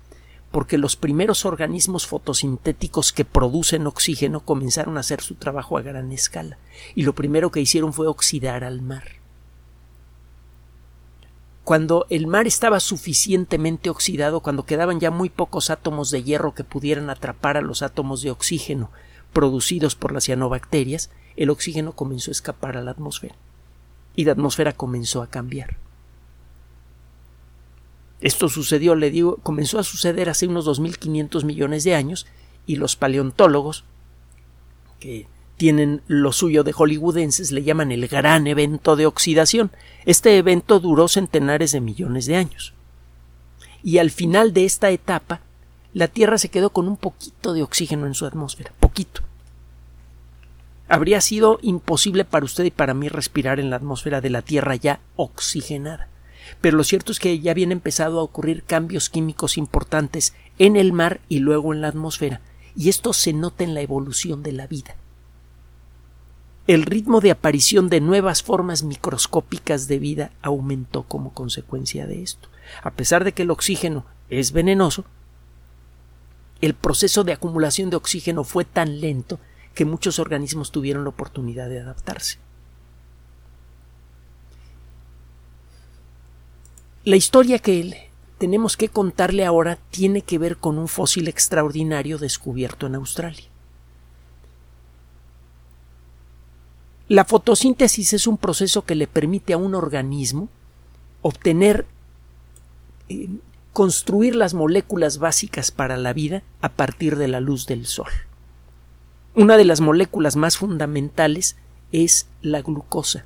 porque 0.51 0.79
los 0.79 0.95
primeros 0.95 1.45
organismos 1.45 2.07
fotosintéticos 2.07 3.13
que 3.13 3.23
producen 3.23 3.85
oxígeno 3.85 4.39
comenzaron 4.39 4.97
a 4.97 5.01
hacer 5.01 5.21
su 5.21 5.35
trabajo 5.35 5.77
a 5.77 5.83
gran 5.83 6.11
escala, 6.11 6.57
y 6.95 7.03
lo 7.03 7.13
primero 7.13 7.51
que 7.51 7.61
hicieron 7.61 7.93
fue 7.93 8.07
oxidar 8.07 8.63
al 8.63 8.81
mar 8.81 9.18
cuando 11.69 12.07
el 12.09 12.25
mar 12.25 12.47
estaba 12.47 12.79
suficientemente 12.79 13.91
oxidado, 13.91 14.39
cuando 14.39 14.65
quedaban 14.65 14.99
ya 14.99 15.11
muy 15.11 15.29
pocos 15.29 15.69
átomos 15.69 16.09
de 16.09 16.23
hierro 16.23 16.55
que 16.55 16.63
pudieran 16.63 17.11
atrapar 17.11 17.57
a 17.57 17.61
los 17.61 17.83
átomos 17.83 18.23
de 18.23 18.31
oxígeno 18.31 18.89
producidos 19.33 19.93
por 19.93 20.11
las 20.11 20.23
cianobacterias, 20.23 21.11
el 21.35 21.51
oxígeno 21.51 21.91
comenzó 21.91 22.31
a 22.31 22.33
escapar 22.33 22.75
a 22.75 22.81
la 22.81 22.89
atmósfera 22.89 23.35
y 24.15 24.25
la 24.25 24.31
atmósfera 24.31 24.73
comenzó 24.73 25.21
a 25.21 25.29
cambiar. 25.29 25.77
Esto 28.19 28.49
sucedió, 28.49 28.95
le 28.95 29.11
digo, 29.11 29.37
comenzó 29.43 29.77
a 29.77 29.83
suceder 29.83 30.27
hace 30.27 30.47
unos 30.47 30.65
2.500 30.65 31.43
millones 31.43 31.83
de 31.83 31.93
años 31.93 32.25
y 32.65 32.77
los 32.77 32.95
paleontólogos, 32.95 33.83
que 34.99 35.27
tienen 35.59 36.01
lo 36.07 36.31
suyo 36.31 36.63
de 36.63 36.71
hollywoodenses, 36.71 37.51
le 37.51 37.63
llaman 37.63 37.91
el 37.91 38.07
gran 38.07 38.47
evento 38.47 38.95
de 38.95 39.05
oxidación. 39.05 39.71
Este 40.05 40.37
evento 40.37 40.79
duró 40.79 41.09
centenares 41.09 41.73
de 41.73 41.81
millones 41.81 42.27
de 42.27 42.37
años. 42.37 42.73
Y 43.83 43.97
al 43.97 44.09
final 44.09 44.53
de 44.53 44.63
esta 44.63 44.89
etapa, 44.89 45.41
la 45.93 46.07
Tierra 46.07 46.37
se 46.37 46.47
quedó 46.47 46.69
con 46.69 46.87
un 46.87 46.95
poquito 46.95 47.51
de 47.51 47.61
oxígeno 47.61 48.07
en 48.07 48.13
su 48.13 48.25
atmósfera, 48.25 48.71
poquito. 48.79 49.21
Habría 50.87 51.19
sido 51.19 51.59
imposible 51.61 52.23
para 52.23 52.45
usted 52.45 52.63
y 52.63 52.71
para 52.71 52.93
mí 52.93 53.09
respirar 53.09 53.59
en 53.59 53.69
la 53.69 53.75
atmósfera 53.75 54.21
de 54.21 54.29
la 54.29 54.41
Tierra 54.41 54.77
ya 54.77 55.01
oxigenada. 55.17 56.07
Pero 56.61 56.77
lo 56.77 56.85
cierto 56.85 57.11
es 57.11 57.19
que 57.19 57.37
ya 57.41 57.51
habían 57.51 57.73
empezado 57.73 58.19
a 58.19 58.23
ocurrir 58.23 58.63
cambios 58.63 59.09
químicos 59.09 59.57
importantes 59.57 60.33
en 60.57 60.77
el 60.77 60.93
mar 60.93 61.19
y 61.27 61.39
luego 61.39 61.73
en 61.73 61.81
la 61.81 61.89
atmósfera, 61.89 62.39
y 62.77 62.87
esto 62.87 63.11
se 63.11 63.33
nota 63.33 63.65
en 63.65 63.73
la 63.73 63.81
evolución 63.81 64.41
de 64.41 64.53
la 64.53 64.65
vida 64.65 64.95
el 66.69 66.83
ritmo 66.83 67.19
de 67.19 67.31
aparición 67.31 67.89
de 67.89 67.99
nuevas 67.99 68.43
formas 68.43 68.83
microscópicas 68.83 69.87
de 69.87 69.97
vida 69.97 70.29
aumentó 70.43 71.01
como 71.01 71.33
consecuencia 71.33 72.05
de 72.05 72.21
esto. 72.21 72.47
A 72.83 72.91
pesar 72.91 73.23
de 73.23 73.31
que 73.31 73.41
el 73.41 73.49
oxígeno 73.49 74.05
es 74.29 74.51
venenoso, 74.51 75.03
el 76.61 76.75
proceso 76.75 77.23
de 77.23 77.33
acumulación 77.33 77.89
de 77.89 77.95
oxígeno 77.95 78.43
fue 78.43 78.65
tan 78.65 79.01
lento 79.01 79.39
que 79.73 79.83
muchos 79.83 80.19
organismos 80.19 80.71
tuvieron 80.71 81.05
la 81.05 81.09
oportunidad 81.09 81.69
de 81.69 81.79
adaptarse. 81.79 82.37
La 87.03 87.15
historia 87.15 87.57
que 87.57 88.11
tenemos 88.37 88.77
que 88.77 88.89
contarle 88.89 89.43
ahora 89.43 89.79
tiene 89.89 90.21
que 90.21 90.37
ver 90.37 90.57
con 90.57 90.77
un 90.77 90.87
fósil 90.87 91.29
extraordinario 91.29 92.19
descubierto 92.19 92.85
en 92.85 92.93
Australia. 92.93 93.49
La 97.09 97.25
fotosíntesis 97.25 98.13
es 98.13 98.27
un 98.27 98.37
proceso 98.37 98.83
que 98.83 98.93
le 98.93 99.07
permite 99.07 99.53
a 99.53 99.57
un 99.57 99.73
organismo 99.73 100.47
obtener 101.23 101.87
eh, 103.09 103.27
construir 103.73 104.35
las 104.35 104.53
moléculas 104.53 105.17
básicas 105.17 105.71
para 105.71 105.97
la 105.97 106.13
vida 106.13 106.43
a 106.61 106.69
partir 106.69 107.15
de 107.15 107.27
la 107.27 107.39
luz 107.39 107.65
del 107.65 107.87
sol. 107.87 108.11
Una 109.33 109.57
de 109.57 109.65
las 109.65 109.81
moléculas 109.81 110.35
más 110.35 110.57
fundamentales 110.57 111.55
es 111.91 112.27
la 112.43 112.61
glucosa. 112.61 113.25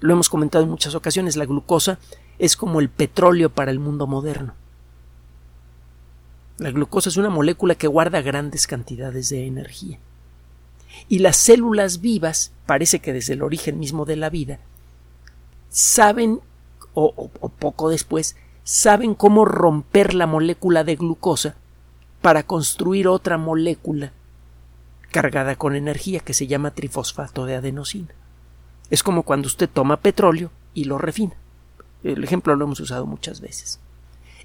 Lo 0.00 0.12
hemos 0.12 0.28
comentado 0.28 0.64
en 0.64 0.70
muchas 0.70 0.94
ocasiones, 0.94 1.36
la 1.36 1.46
glucosa 1.46 1.98
es 2.38 2.58
como 2.58 2.80
el 2.80 2.90
petróleo 2.90 3.48
para 3.48 3.70
el 3.70 3.78
mundo 3.78 4.06
moderno. 4.06 4.52
La 6.58 6.70
glucosa 6.70 7.08
es 7.08 7.16
una 7.16 7.30
molécula 7.30 7.76
que 7.76 7.86
guarda 7.86 8.20
grandes 8.20 8.66
cantidades 8.66 9.30
de 9.30 9.46
energía. 9.46 9.98
Y 11.08 11.18
las 11.18 11.36
células 11.36 12.00
vivas, 12.00 12.52
parece 12.66 13.00
que 13.00 13.12
desde 13.12 13.34
el 13.34 13.42
origen 13.42 13.78
mismo 13.78 14.04
de 14.04 14.16
la 14.16 14.30
vida, 14.30 14.58
saben, 15.68 16.40
o, 16.94 17.28
poco 17.58 17.88
después, 17.88 18.36
saben 18.64 19.14
cómo 19.14 19.44
romper 19.44 20.14
la 20.14 20.26
molécula 20.26 20.84
de 20.84 20.96
glucosa 20.96 21.56
para 22.20 22.44
construir 22.44 23.08
otra 23.08 23.38
molécula 23.38 24.12
cargada 25.10 25.56
con 25.56 25.74
energía 25.74 26.20
que 26.20 26.34
se 26.34 26.46
llama 26.46 26.70
trifosfato 26.70 27.44
de 27.44 27.56
adenosina. 27.56 28.08
Es 28.90 29.02
como 29.02 29.24
cuando 29.24 29.46
usted 29.46 29.68
toma 29.68 29.98
petróleo 29.98 30.50
y 30.74 30.84
lo 30.84 30.98
refina. 30.98 31.34
El 32.02 32.24
ejemplo 32.24 32.56
lo 32.56 32.64
hemos 32.64 32.80
usado 32.80 33.06
muchas 33.06 33.40
veces. 33.40 33.78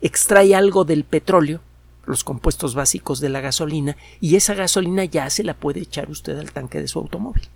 Extrae 0.02 0.56
algo 0.56 0.86
del 0.86 1.04
petróleo, 1.04 1.62
los 2.08 2.24
compuestos 2.24 2.74
básicos 2.74 3.20
de 3.20 3.30
la 3.30 3.42
gasolina, 3.42 3.98
y 4.20 4.36
esa 4.36 4.56
gasolina 4.56 5.06
ya 5.06 5.30
se 5.30 5.44
la 5.44 5.54
puede 5.54 5.82
echar 5.82 6.10
usted 6.10 6.40
al 6.40 6.52
tanque 6.52 6.80
de 6.80 6.88
su 6.88 7.00
automóvil. 7.00 7.48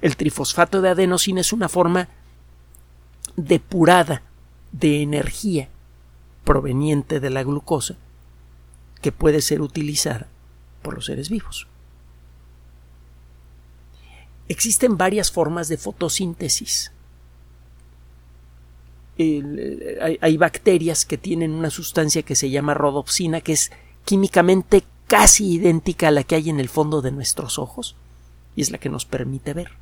El 0.00 0.16
trifosfato 0.16 0.80
de 0.80 0.88
adenosina 0.88 1.42
es 1.42 1.52
una 1.52 1.68
forma 1.68 2.08
depurada 3.36 4.22
de 4.72 5.02
energía 5.02 5.68
proveniente 6.44 7.20
de 7.20 7.30
la 7.30 7.42
glucosa 7.42 7.96
que 9.02 9.12
puede 9.12 9.40
ser 9.42 9.60
utilizada 9.60 10.28
por 10.82 10.94
los 10.94 11.06
seres 11.06 11.28
vivos. 11.28 11.66
Existen 14.48 14.96
varias 14.96 15.30
formas 15.30 15.68
de 15.68 15.76
fotosíntesis. 15.76 16.92
Hay, 20.20 20.36
bacterias 20.36 21.04
que 21.04 21.18
tienen 21.18 21.52
una 21.52 21.70
sustancia 21.70 22.22
que 22.22 22.34
se 22.34 22.50
llama 22.50 22.74
rodopsina, 22.74 23.40
que 23.40 23.52
es 23.52 23.70
químicamente 24.04 24.84
casi 25.06 25.54
idéntica 25.54 26.08
a 26.08 26.10
la 26.10 26.24
que 26.24 26.36
hay 26.36 26.50
en 26.50 26.60
el 26.60 26.68
fondo 26.68 27.02
de 27.02 27.12
nuestros 27.12 27.58
ojos, 27.58 27.96
y 28.56 28.62
es 28.62 28.70
la 28.70 28.78
que 28.78 28.88
nos 28.88 29.04
permite 29.04 29.52
ver. 29.52 29.72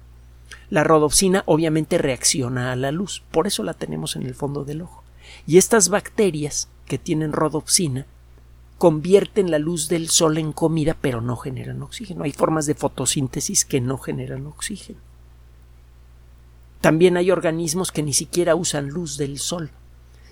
La 0.71 0.85
rodopsina 0.85 1.43
obviamente 1.47 1.99
reacciona 1.99 2.73
a 2.73 2.77
la 2.77 2.91
luz, 2.91 3.23
por 3.31 3.47
eso 3.47 3.63
la 3.63 3.75
tenemos 3.75 4.17
en 4.17 4.23
el 4.25 4.35
fondo 4.35 4.65
del 4.65 4.83
ojo. 4.83 5.05
Y 5.47 5.59
estas 5.59 5.89
bacterias 5.89 6.69
que 6.87 6.99
tienen 6.99 7.33
rodopsina 7.33 8.07
convierten 8.79 9.51
la 9.51 9.59
luz 9.59 9.89
del 9.89 10.09
sol 10.09 10.39
en 10.39 10.53
comida, 10.53 10.97
pero 11.01 11.21
no 11.21 11.37
generan 11.37 11.83
oxígeno. 11.83 12.25
Hay 12.25 12.33
formas 12.33 12.67
de 12.67 12.75
fotosíntesis 12.75 13.65
que 13.65 13.81
no 13.81 13.99
generan 13.99 14.47
oxígeno. 14.47 15.08
También 16.81 17.17
hay 17.17 17.31
organismos 17.31 17.93
que 17.93 18.03
ni 18.03 18.13
siquiera 18.13 18.55
usan 18.55 18.89
luz 18.89 19.17
del 19.17 19.39
sol, 19.39 19.71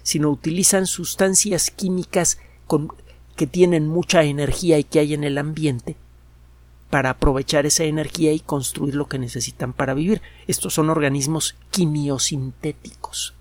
sino 0.03 0.31
utilizan 0.31 0.87
sustancias 0.87 1.71
químicas 1.71 2.39
que 3.37 3.47
tienen 3.47 3.89
mucha 3.89 4.23
energía 4.23 4.79
y 4.79 4.85
que 4.85 5.01
hay 5.01 5.15
en 5.15 5.25
el 5.25 5.39
ambiente 5.39 5.97
para 6.91 7.11
aprovechar 7.11 7.67
esa 7.67 7.85
energía 7.85 8.33
y 8.33 8.41
construir 8.41 8.95
lo 8.95 9.09
que 9.09 9.19
necesitan 9.19 9.73
para 9.73 9.95
vivir. 9.95 10.23
Estos 10.47 10.75
son 10.75 10.89
organismos 10.89 11.57
quimiosintéticos. 11.71 13.35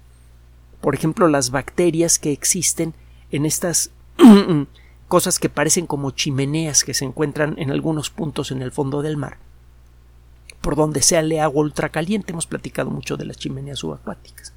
Por 0.82 0.96
ejemplo, 0.96 1.28
las 1.28 1.52
bacterias 1.52 2.20
que 2.20 2.32
existen 2.32 2.94
en 3.32 3.46
estas 3.46 3.92
cosas 5.08 5.40
que 5.40 5.50
parecen 5.50 5.88
como 5.88 6.12
chimeneas 6.12 6.84
que 6.84 6.94
se 6.94 7.06
encuentran 7.06 7.56
en 7.58 7.72
algunos 7.72 8.10
puntos 8.10 8.52
en 8.52 8.62
el 8.62 8.72
fondo 8.72 9.02
del 9.02 9.18
mar, 9.18 9.38
por 10.66 10.76
donde 10.76 11.04
sale 11.04 11.40
agua 11.40 11.62
ultracaliente. 11.62 12.32
Hemos 12.32 12.48
platicado 12.48 12.90
mucho 12.90 13.18
de 13.18 13.26
las 13.26 13.38
chimeneas 13.38 13.78
subacuáticas. 13.78 14.52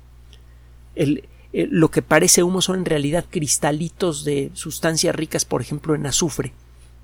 lo 1.53 1.90
que 1.90 2.01
parece 2.01 2.42
humo 2.42 2.62
son 2.62 2.79
en 2.79 2.85
realidad 2.87 3.27
cristalitos 3.29 4.25
de 4.25 4.51
sustancias 4.55 5.14
ricas, 5.14 5.44
por 5.44 5.61
ejemplo, 5.61 5.94
en 5.94 6.07
azufre. 6.07 6.55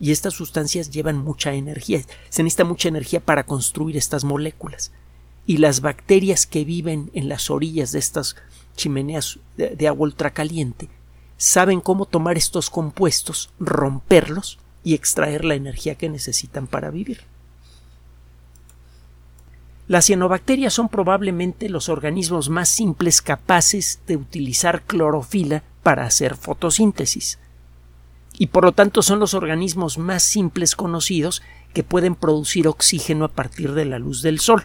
Y 0.01 0.11
estas 0.11 0.33
sustancias 0.33 0.91
llevan 0.91 1.19
mucha 1.19 1.53
energía. 1.53 2.01
Se 2.31 2.43
necesita 2.43 2.65
mucha 2.65 2.89
energía 2.89 3.21
para 3.21 3.45
construir 3.45 3.99
estas 3.99 4.25
moléculas. 4.25 4.91
Y 5.45 5.59
las 5.59 5.83
bacterias 5.83 6.47
que 6.47 6.65
viven 6.65 7.11
en 7.13 7.29
las 7.29 7.51
orillas 7.51 7.93
de 7.93 7.99
estas 7.99 8.37
chimeneas 8.75 9.39
de, 9.59 9.77
de 9.77 9.87
agua 9.87 10.05
ultracaliente 10.05 10.89
saben 11.37 11.83
cómo 11.83 12.07
tomar 12.07 12.39
estos 12.39 12.71
compuestos, 12.71 13.51
romperlos 13.61 14.59
y 14.83 14.95
extraer 14.95 15.45
la 15.45 15.57
energía 15.57 15.95
que 15.95 16.09
necesitan 16.09 16.67
para 16.67 16.89
vivir. 16.89 17.34
Las 19.87 20.07
cianobacterias 20.07 20.73
son 20.73 20.89
probablemente 20.89 21.69
los 21.69 21.89
organismos 21.89 22.49
más 22.49 22.69
simples 22.71 23.21
capaces 23.21 24.01
de 24.07 24.17
utilizar 24.17 24.83
clorofila 24.83 25.63
para 25.83 26.07
hacer 26.07 26.37
fotosíntesis, 26.37 27.39
y 28.39 28.47
por 28.47 28.65
lo 28.65 28.73
tanto 28.73 29.03
son 29.03 29.21
los 29.21 29.35
organismos 29.35 29.99
más 29.99 30.23
simples 30.23 30.75
conocidos 30.75 31.43
que 31.75 31.85
pueden 31.85 32.15
producir 32.15 32.67
oxígeno 32.67 33.27
a 33.27 33.29
partir 33.29 33.75
de 33.75 33.85
la 33.85 33.99
luz 33.99 34.23
del 34.23 34.41
sol. 34.41 34.65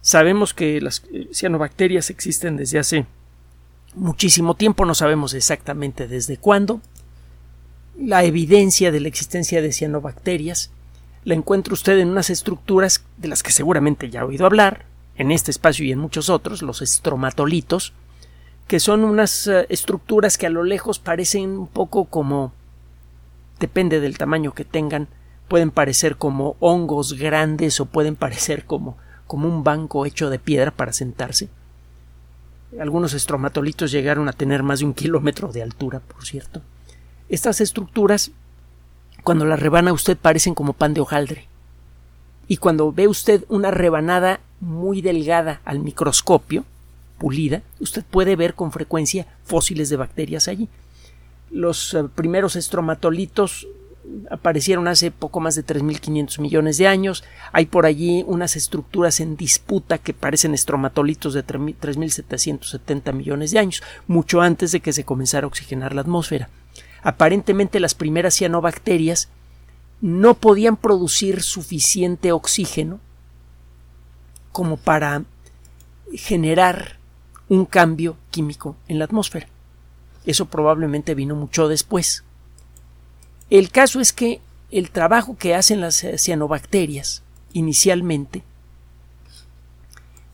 Sabemos 0.00 0.54
que 0.54 0.80
las 0.80 1.02
eh, 1.12 1.28
cianobacterias 1.32 2.08
existen 2.08 2.56
desde 2.56 2.78
hace 2.78 3.06
muchísimo 3.94 4.54
tiempo, 4.54 4.86
no 4.86 4.94
sabemos 4.94 5.34
exactamente 5.34 6.08
desde 6.08 6.38
cuándo. 6.38 6.80
La 7.98 8.24
evidencia 8.24 8.90
de 8.90 9.00
la 9.00 9.08
existencia 9.08 9.60
de 9.60 9.72
cianobacterias 9.72 10.70
la 11.24 11.34
encuentra 11.34 11.74
usted 11.74 11.98
en 11.98 12.08
unas 12.08 12.30
estructuras 12.30 13.04
de 13.16 13.28
las 13.28 13.42
que 13.42 13.52
seguramente 13.52 14.10
ya 14.10 14.22
ha 14.22 14.26
oído 14.26 14.46
hablar, 14.46 14.86
en 15.16 15.30
este 15.30 15.50
espacio 15.50 15.84
y 15.84 15.92
en 15.92 15.98
muchos 15.98 16.30
otros, 16.30 16.62
los 16.62 16.80
estromatolitos, 16.80 17.92
que 18.66 18.80
son 18.80 19.04
unas 19.04 19.46
eh, 19.46 19.66
estructuras 19.68 20.38
que 20.38 20.46
a 20.46 20.50
lo 20.50 20.64
lejos 20.64 20.98
parecen 20.98 21.50
un 21.50 21.66
poco 21.66 22.06
como 22.06 22.52
depende 23.58 24.00
del 24.00 24.16
tamaño 24.16 24.54
que 24.54 24.64
tengan, 24.64 25.08
pueden 25.48 25.70
parecer 25.70 26.16
como 26.16 26.56
hongos 26.60 27.14
grandes 27.14 27.80
o 27.80 27.86
pueden 27.86 28.16
parecer 28.16 28.64
como, 28.64 28.96
como 29.26 29.48
un 29.48 29.62
banco 29.62 30.06
hecho 30.06 30.30
de 30.30 30.38
piedra 30.38 30.70
para 30.70 30.92
sentarse. 30.92 31.50
Algunos 32.80 33.12
estromatolitos 33.12 33.90
llegaron 33.90 34.28
a 34.28 34.32
tener 34.32 34.62
más 34.62 34.78
de 34.78 34.86
un 34.86 34.94
kilómetro 34.94 35.52
de 35.52 35.62
altura, 35.62 36.00
por 36.00 36.24
cierto. 36.24 36.62
Estas 37.28 37.60
estructuras, 37.60 38.30
cuando 39.20 39.44
las 39.44 39.60
rebana 39.60 39.92
usted, 39.92 40.16
parecen 40.16 40.54
como 40.54 40.72
pan 40.72 40.94
de 40.94 41.00
hojaldre. 41.00 41.48
Y 42.48 42.56
cuando 42.56 42.92
ve 42.92 43.08
usted 43.08 43.44
una 43.48 43.70
rebanada 43.70 44.40
muy 44.60 45.02
delgada 45.02 45.60
al 45.64 45.78
microscopio, 45.80 46.64
pulida, 47.18 47.62
usted 47.78 48.04
puede 48.04 48.34
ver 48.34 48.54
con 48.54 48.72
frecuencia 48.72 49.26
fósiles 49.44 49.88
de 49.88 49.96
bacterias 49.96 50.48
allí. 50.48 50.68
Los 51.50 51.94
eh, 51.94 52.04
primeros 52.14 52.56
estromatolitos 52.56 53.68
aparecieron 54.30 54.88
hace 54.88 55.10
poco 55.10 55.40
más 55.40 55.54
de 55.54 55.64
3.500 55.64 56.40
millones 56.40 56.78
de 56.78 56.86
años. 56.86 57.24
Hay 57.52 57.66
por 57.66 57.86
allí 57.86 58.24
unas 58.26 58.56
estructuras 58.56 59.20
en 59.20 59.36
disputa 59.36 59.98
que 59.98 60.14
parecen 60.14 60.54
estromatolitos 60.54 61.34
de 61.34 61.44
3.770 61.44 63.12
millones 63.12 63.50
de 63.50 63.58
años, 63.58 63.82
mucho 64.06 64.40
antes 64.40 64.72
de 64.72 64.80
que 64.80 64.92
se 64.92 65.04
comenzara 65.04 65.44
a 65.44 65.48
oxigenar 65.48 65.94
la 65.94 66.00
atmósfera. 66.02 66.48
Aparentemente 67.02 67.80
las 67.80 67.94
primeras 67.94 68.34
cianobacterias 68.34 69.28
no 70.00 70.34
podían 70.34 70.76
producir 70.76 71.42
suficiente 71.42 72.32
oxígeno 72.32 73.00
como 74.52 74.76
para 74.76 75.24
generar 76.14 76.98
un 77.48 77.66
cambio 77.66 78.16
químico 78.30 78.76
en 78.88 78.98
la 78.98 79.04
atmósfera. 79.04 79.48
Eso 80.24 80.46
probablemente 80.46 81.14
vino 81.14 81.34
mucho 81.34 81.68
después. 81.68 82.24
El 83.48 83.70
caso 83.70 84.00
es 84.00 84.12
que 84.12 84.40
el 84.70 84.90
trabajo 84.90 85.36
que 85.36 85.54
hacen 85.54 85.80
las 85.80 86.04
cianobacterias 86.16 87.22
inicialmente 87.52 88.44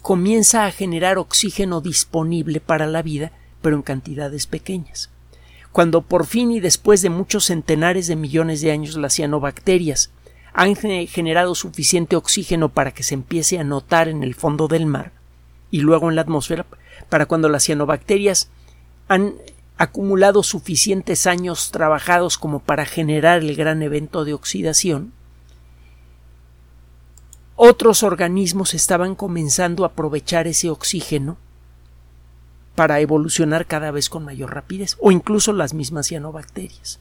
comienza 0.02 0.66
a 0.66 0.70
generar 0.70 1.18
oxígeno 1.18 1.80
disponible 1.80 2.60
para 2.60 2.86
la 2.86 3.02
vida, 3.02 3.32
pero 3.62 3.76
en 3.76 3.82
cantidades 3.82 4.46
pequeñas. 4.46 5.10
Cuando 5.76 6.00
por 6.00 6.24
fin 6.24 6.52
y 6.52 6.60
después 6.60 7.02
de 7.02 7.10
muchos 7.10 7.44
centenares 7.44 8.06
de 8.06 8.16
millones 8.16 8.62
de 8.62 8.72
años 8.72 8.96
las 8.96 9.12
cianobacterias 9.12 10.10
han 10.54 10.74
generado 10.74 11.54
suficiente 11.54 12.16
oxígeno 12.16 12.70
para 12.70 12.92
que 12.92 13.02
se 13.02 13.12
empiece 13.12 13.58
a 13.58 13.62
notar 13.62 14.08
en 14.08 14.22
el 14.22 14.34
fondo 14.34 14.68
del 14.68 14.86
mar 14.86 15.12
y 15.70 15.82
luego 15.82 16.08
en 16.08 16.16
la 16.16 16.22
atmósfera, 16.22 16.64
para 17.10 17.26
cuando 17.26 17.50
las 17.50 17.64
cianobacterias 17.64 18.48
han 19.08 19.34
acumulado 19.76 20.42
suficientes 20.42 21.26
años 21.26 21.70
trabajados 21.72 22.38
como 22.38 22.60
para 22.60 22.86
generar 22.86 23.40
el 23.40 23.54
gran 23.54 23.82
evento 23.82 24.24
de 24.24 24.32
oxidación, 24.32 25.12
otros 27.54 28.02
organismos 28.02 28.72
estaban 28.72 29.14
comenzando 29.14 29.84
a 29.84 29.88
aprovechar 29.88 30.46
ese 30.46 30.70
oxígeno 30.70 31.36
para 32.76 33.00
evolucionar 33.00 33.66
cada 33.66 33.90
vez 33.90 34.08
con 34.08 34.24
mayor 34.24 34.54
rapidez, 34.54 34.96
o 35.00 35.10
incluso 35.10 35.52
las 35.52 35.74
mismas 35.74 36.06
cianobacterias. 36.06 37.00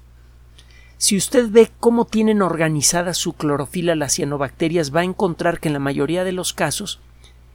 Si 0.98 1.18
usted 1.18 1.50
ve 1.52 1.70
cómo 1.80 2.06
tienen 2.06 2.42
organizada 2.42 3.14
su 3.14 3.34
clorofila 3.34 3.96
las 3.96 4.16
cianobacterias, 4.16 4.96
va 4.96 5.02
a 5.02 5.06
encontrar 5.06 5.60
que 5.60 5.68
en 5.68 5.74
la 5.74 5.80
mayoría 5.80 6.24
de 6.24 6.32
los 6.32 6.54
casos 6.54 7.00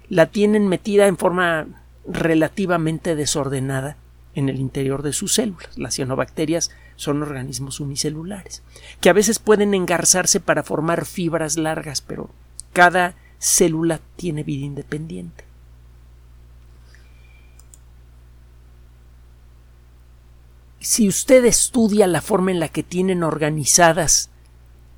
la 0.09 0.27
tienen 0.27 0.69
metida 0.69 1.07
en 1.07 1.17
forma 1.17 1.67
relativamente 2.07 3.17
desordenada 3.17 3.97
en 4.35 4.49
el 4.49 4.61
interior 4.61 5.03
de 5.03 5.13
sus 5.13 5.35
células. 5.35 5.79
Las 5.79 5.95
cianobacterias 5.95 6.71
son 6.97 7.23
organismos 7.23 7.81
unicelulares, 7.81 8.63
que 9.01 9.09
a 9.09 9.15
veces 9.15 9.39
pueden 9.39 9.73
engarzarse 9.73 10.39
para 10.39 10.63
formar 10.63 11.07
fibras 11.07 11.57
largas, 11.57 12.03
pero 12.03 12.31
cada 12.73 13.15
célula 13.39 14.01
tiene 14.17 14.43
vida 14.43 14.67
independiente. 14.67 15.50
Si 20.81 21.07
usted 21.07 21.45
estudia 21.45 22.07
la 22.07 22.23
forma 22.23 22.51
en 22.51 22.59
la 22.59 22.69
que 22.69 22.83
tienen 22.83 23.23
organizadas 23.23 24.31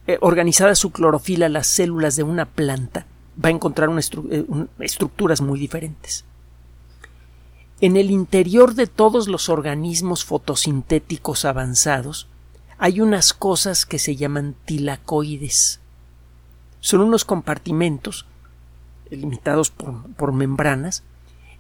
eh, 0.07 0.19
su 0.75 0.91
clorofila 0.93 1.49
las 1.49 1.67
células 1.67 2.15
de 2.15 2.23
una 2.23 2.47
planta, 2.47 3.07
va 3.43 3.49
a 3.49 3.53
encontrar 3.53 3.91
eh, 4.31 4.45
estructuras 4.79 5.41
muy 5.41 5.59
diferentes. 5.59 6.25
En 7.81 7.97
el 7.97 8.13
interior 8.13 8.75
de 8.75 8.87
todos 8.87 9.27
los 9.27 9.49
organismos 9.49 10.25
fotosintéticos 10.25 11.45
avanzados 11.45 12.29
hay 12.79 13.01
unas 13.01 13.33
cosas 13.33 13.85
que 13.85 13.99
se 13.99 14.15
llaman 14.15 14.55
tilacoides. 14.65 15.81
Son 16.79 17.01
unos 17.01 17.25
compartimentos 17.25 18.27
limitados 19.11 19.71
por 19.71 20.33
membranas 20.33 21.03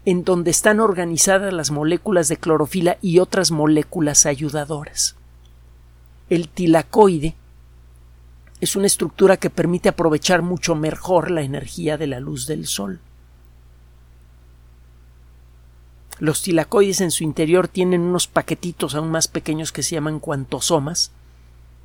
en 0.05 0.25
donde 0.25 0.51
están 0.51 0.81
organizadas 0.81 1.53
las 1.53 1.71
moléculas 1.71 2.29
de 2.29 2.37
clorofila 2.37 2.99
y 3.01 3.21
otras 3.21 3.51
moléculas 3.51 4.27
ayudadoras. 4.27 5.15
El 6.29 6.49
tilacoide 6.49 7.37
es 8.61 8.75
una 8.75 8.87
estructura 8.87 9.37
que 9.37 9.51
permite 9.51 9.89
aprovechar 9.89 10.43
mucho 10.43 10.75
mejor 10.75 11.31
la 11.31 11.43
energía 11.43 11.99
de 11.99 12.07
la 12.07 12.21
luz 12.21 12.47
del 12.47 12.67
sol. 12.67 13.01
Los 16.19 16.43
tilacoides 16.43 17.01
en 17.01 17.11
su 17.11 17.25
interior 17.25 17.69
tienen 17.69 18.01
unos 18.01 18.29
paquetitos 18.29 18.95
aún 18.95 19.11
más 19.11 19.29
pequeños 19.29 19.73
que 19.73 19.83
se 19.83 19.97
llaman 19.97 20.21
cuantosomas, 20.21 21.11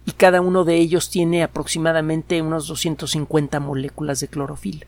y 0.05 0.11
cada 0.11 0.41
uno 0.41 0.63
de 0.63 0.75
ellos 0.77 1.09
tiene 1.09 1.43
aproximadamente 1.43 2.41
unos 2.41 2.67
250 2.67 3.59
moléculas 3.59 4.19
de 4.19 4.27
clorofila 4.27 4.87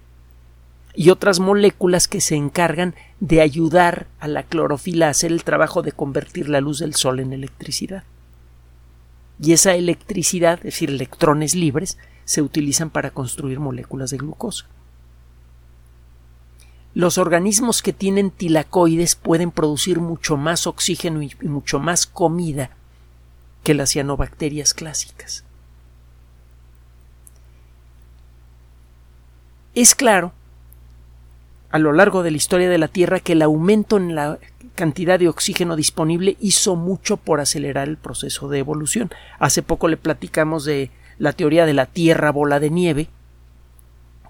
y 0.99 1.11
otras 1.11 1.39
moléculas 1.39 2.09
que 2.09 2.19
se 2.19 2.35
encargan 2.35 2.93
de 3.21 3.39
ayudar 3.39 4.07
a 4.19 4.27
la 4.27 4.43
clorofila 4.43 5.07
a 5.07 5.11
hacer 5.11 5.31
el 5.31 5.45
trabajo 5.45 5.81
de 5.81 5.93
convertir 5.93 6.49
la 6.49 6.59
luz 6.59 6.79
del 6.79 6.93
sol 6.93 7.21
en 7.21 7.31
electricidad. 7.31 8.03
Y 9.41 9.53
esa 9.53 9.75
electricidad, 9.75 10.57
es 10.57 10.63
decir, 10.63 10.89
electrones 10.89 11.55
libres, 11.55 11.97
se 12.25 12.41
utilizan 12.41 12.89
para 12.89 13.11
construir 13.11 13.61
moléculas 13.61 14.09
de 14.09 14.17
glucosa. 14.17 14.65
Los 16.93 17.17
organismos 17.17 17.81
que 17.81 17.93
tienen 17.93 18.29
tilacoides 18.29 19.15
pueden 19.15 19.51
producir 19.51 20.01
mucho 20.01 20.35
más 20.35 20.67
oxígeno 20.67 21.21
y 21.21 21.33
mucho 21.43 21.79
más 21.79 22.07
comida 22.07 22.71
que 23.63 23.73
las 23.73 23.91
cianobacterias 23.91 24.73
clásicas. 24.73 25.45
Es 29.73 29.95
claro 29.95 30.33
a 31.71 31.79
lo 31.79 31.93
largo 31.93 32.23
de 32.23 32.31
la 32.31 32.37
historia 32.37 32.69
de 32.69 32.77
la 32.77 32.87
Tierra 32.87 33.19
que 33.19 33.33
el 33.33 33.41
aumento 33.41 33.97
en 33.97 34.15
la 34.15 34.39
cantidad 34.75 35.19
de 35.19 35.27
oxígeno 35.27 35.75
disponible 35.75 36.37
hizo 36.39 36.75
mucho 36.75 37.17
por 37.17 37.39
acelerar 37.39 37.87
el 37.87 37.97
proceso 37.97 38.49
de 38.49 38.59
evolución. 38.59 39.09
Hace 39.37 39.61
poco 39.61 39.87
le 39.87 39.97
platicamos 39.97 40.65
de 40.65 40.89
la 41.17 41.33
teoría 41.33 41.65
de 41.65 41.73
la 41.73 41.85
Tierra 41.85 42.31
bola 42.31 42.59
de 42.59 42.69
nieve. 42.69 43.09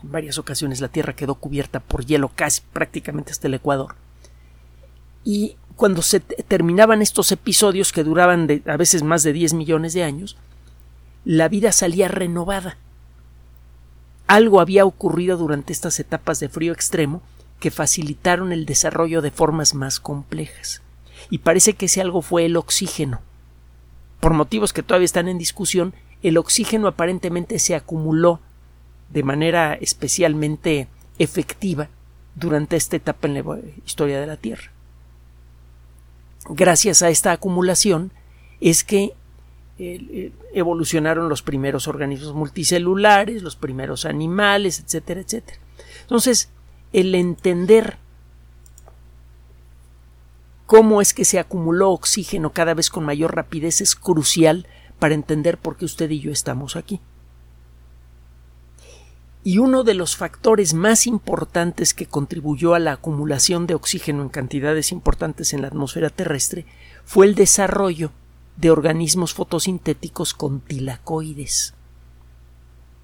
En 0.04 0.12
varias 0.12 0.38
ocasiones 0.38 0.82
la 0.82 0.88
Tierra 0.90 1.16
quedó 1.16 1.36
cubierta 1.36 1.80
por 1.80 2.06
hielo 2.06 2.32
casi 2.36 2.62
prácticamente 2.74 3.32
hasta 3.32 3.48
el 3.48 3.54
Ecuador. 3.54 3.96
Y 5.24 5.56
cuando 5.76 6.02
se 6.02 6.20
terminaban 6.20 7.02
estos 7.02 7.32
episodios 7.32 7.94
que 7.94 8.04
duraban 8.04 8.62
a 8.66 8.76
veces 8.76 9.04
más 9.04 9.24
de 9.24 9.32
10 9.32 9.54
millones 9.54 9.94
de 9.94 10.04
años, 10.04 10.36
la 11.24 11.48
vida 11.48 11.72
salía 11.72 12.08
renovada 12.08 12.78
algo 14.30 14.62
había 14.62 14.86
ocurrido 14.86 15.38
durante 15.38 15.74
estas 15.74 16.00
etapas 16.00 16.40
de 16.40 16.50
frío 16.50 16.72
extremo 16.72 17.24
que 17.60 17.72
facilitaron 17.72 18.52
el 18.52 18.68
desarrollo 18.68 19.24
de 19.24 19.32
formas 19.32 19.74
más 19.74 20.00
complejas. 20.00 20.84
Y 21.32 21.40
parece 21.40 21.74
que 21.74 21.88
ese 21.88 22.00
algo 22.00 22.22
fue 22.22 22.46
el 22.46 22.56
oxígeno. 22.56 23.22
Por 24.20 24.36
motivos 24.36 24.72
que 24.72 24.84
todavía 24.84 25.06
están 25.06 25.30
en 25.30 25.40
discusión, 25.40 25.96
el 26.22 26.38
oxígeno 26.38 26.88
aparentemente 26.88 27.58
se 27.58 27.74
acumuló 27.74 28.40
de 29.10 29.24
manera 29.24 29.74
especialmente 29.74 30.88
efectiva 31.18 31.90
durante 32.36 32.76
esta 32.76 32.98
etapa 32.98 33.28
en 33.28 33.34
la 33.34 33.60
historia 33.84 34.20
de 34.20 34.28
la 34.28 34.38
Tierra. 34.38 34.72
Gracias 36.50 37.02
a 37.02 37.10
esta 37.10 37.32
acumulación 37.32 38.12
es 38.62 38.84
que 38.84 39.16
evolucionaron 40.54 41.30
los 41.30 41.42
primeros 41.42 41.88
organismos 41.88 42.34
multicelulares, 42.34 43.42
los 43.44 43.56
primeros 43.56 44.06
animales, 44.06 44.80
etcétera, 44.80 45.22
etcétera. 45.22 45.60
Entonces, 46.02 46.50
el 46.92 47.16
entender 47.16 47.98
cómo 50.66 51.02
es 51.02 51.14
que 51.14 51.26
se 51.26 51.40
acumuló 51.40 51.92
oxígeno 51.92 52.52
cada 52.52 52.74
vez 52.74 52.90
con 52.90 53.06
mayor 53.06 53.36
rapidez 53.36 53.82
es 53.82 53.96
crucial 53.96 54.68
para 55.00 55.16
entender 55.16 55.58
por 55.58 55.78
qué 55.78 55.86
usted 55.86 56.10
y 56.10 56.20
yo 56.20 56.32
estamos 56.32 56.76
aquí. 56.76 57.00
Y 59.42 59.60
uno 59.60 59.86
de 59.86 59.94
los 59.94 60.18
factores 60.18 60.74
más 60.74 61.08
importantes 61.08 61.94
que 61.94 62.06
contribuyó 62.06 62.74
a 62.74 62.80
la 62.80 62.92
acumulación 62.92 63.66
de 63.66 63.76
oxígeno 63.76 64.22
en 64.22 64.30
cantidades 64.30 64.92
importantes 64.92 65.54
en 65.54 65.62
la 65.62 65.70
atmósfera 65.70 66.10
terrestre 66.10 66.66
fue 67.06 67.26
el 67.26 67.36
desarrollo 67.36 68.12
de 68.60 68.72
organismos 68.72 69.34
fotosintéticos 69.34 70.34
con 70.34 70.60
tilacoides. 70.60 71.74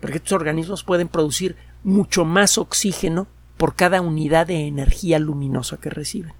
Porque 0.02 0.18
estos 0.18 0.34
organismos 0.34 0.84
pueden 0.84 1.08
producir 1.08 1.56
mucho 1.84 2.26
más 2.26 2.58
oxígeno 2.58 3.28
por 3.56 3.76
cada 3.76 4.02
unidad 4.02 4.48
de 4.48 4.68
energía 4.68 5.18
luminosa 5.18 5.78
que 5.78 5.90
reciben. 5.90 6.34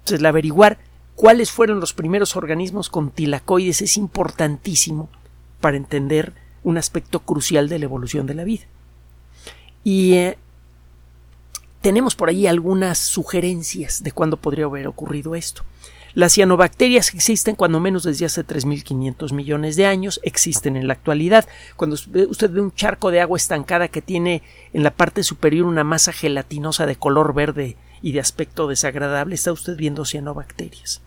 Entonces, 0.00 0.26
averiguar 0.26 0.78
cuáles 1.14 1.52
fueron 1.52 1.78
los 1.78 1.92
primeros 1.92 2.34
organismos 2.34 2.90
con 2.90 3.10
tilacoides 3.10 3.82
es 3.82 3.96
importantísimo 3.96 5.08
para 5.60 5.76
entender 5.76 6.34
un 6.64 6.76
aspecto 6.76 7.20
crucial 7.20 7.68
de 7.68 7.78
la 7.78 7.84
evolución 7.84 8.26
de 8.26 8.34
la 8.34 8.42
vida. 8.42 8.64
Y 9.84 10.14
eh, 10.14 10.38
tenemos 11.82 12.16
por 12.16 12.30
ahí 12.30 12.48
algunas 12.48 12.98
sugerencias 12.98 14.02
de 14.02 14.10
cuándo 14.10 14.38
podría 14.38 14.64
haber 14.64 14.88
ocurrido 14.88 15.36
esto. 15.36 15.62
Las 16.16 16.32
cianobacterias 16.32 17.12
existen 17.12 17.56
cuando 17.56 17.78
menos 17.78 18.02
desde 18.02 18.24
hace 18.24 18.42
3.500 18.42 19.34
millones 19.34 19.76
de 19.76 19.84
años, 19.84 20.18
existen 20.22 20.74
en 20.74 20.86
la 20.86 20.94
actualidad. 20.94 21.46
Cuando 21.76 21.92
usted 21.92 22.50
ve 22.50 22.62
un 22.62 22.72
charco 22.72 23.10
de 23.10 23.20
agua 23.20 23.36
estancada 23.36 23.88
que 23.88 24.00
tiene 24.00 24.42
en 24.72 24.82
la 24.82 24.92
parte 24.92 25.22
superior 25.22 25.66
una 25.66 25.84
masa 25.84 26.14
gelatinosa 26.14 26.86
de 26.86 26.96
color 26.96 27.34
verde 27.34 27.76
y 28.00 28.12
de 28.12 28.20
aspecto 28.20 28.66
desagradable, 28.66 29.34
está 29.34 29.52
usted 29.52 29.76
viendo 29.76 30.06
cianobacterias. 30.06 31.02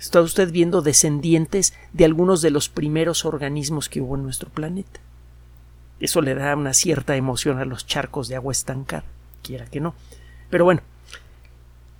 Está 0.00 0.22
usted 0.22 0.50
viendo 0.50 0.80
descendientes 0.80 1.74
de 1.92 2.06
algunos 2.06 2.40
de 2.40 2.50
los 2.50 2.70
primeros 2.70 3.26
organismos 3.26 3.90
que 3.90 4.00
hubo 4.00 4.16
en 4.16 4.22
nuestro 4.22 4.48
planeta. 4.48 5.00
Eso 6.00 6.22
le 6.22 6.34
da 6.34 6.56
una 6.56 6.72
cierta 6.72 7.14
emoción 7.14 7.58
a 7.58 7.66
los 7.66 7.86
charcos 7.86 8.28
de 8.28 8.36
agua 8.36 8.52
estancada, 8.52 9.04
quiera 9.42 9.66
que 9.66 9.80
no. 9.80 9.94
Pero 10.48 10.64
bueno, 10.64 10.80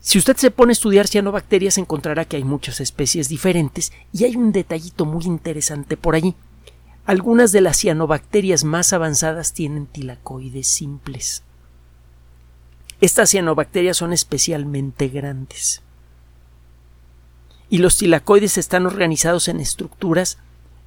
si 0.01 0.19
usted 0.19 0.37
se 0.37 0.51
pone 0.51 0.71
a 0.71 0.73
estudiar 0.73 1.09
cianobacterias 1.09 1.79
encontrará 1.79 2.25
que 2.25 2.37
hay 2.37 2.45
muchas 2.45 2.81
especies 2.81 3.29
diferentes 3.29 3.93
y 4.13 4.25
hay 4.25 4.37
un 4.37 4.53
detallito 4.53 5.05
muy 5.05 5.25
interesante 5.25 5.97
por 5.97 6.15
allí. 6.15 6.35
Algunas 7.05 7.53
de 7.53 7.63
las 7.63 7.79
cianobacterias 7.79 8.65
más 8.65 8.93
avanzadas 8.93 9.55
tienen 9.55 9.87
tilacoides 9.87 10.69
simples. 10.69 11.43
Estas 13.01 13.31
cianobacterias 13.31 13.97
son 13.97 14.13
especialmente 14.13 15.09
grandes. 15.09 15.83
Y 17.71 17.79
los 17.79 17.97
tilacoides 17.97 18.59
están 18.59 18.87
organizados 18.87 19.49
en 19.49 19.61
estructuras 19.61 20.39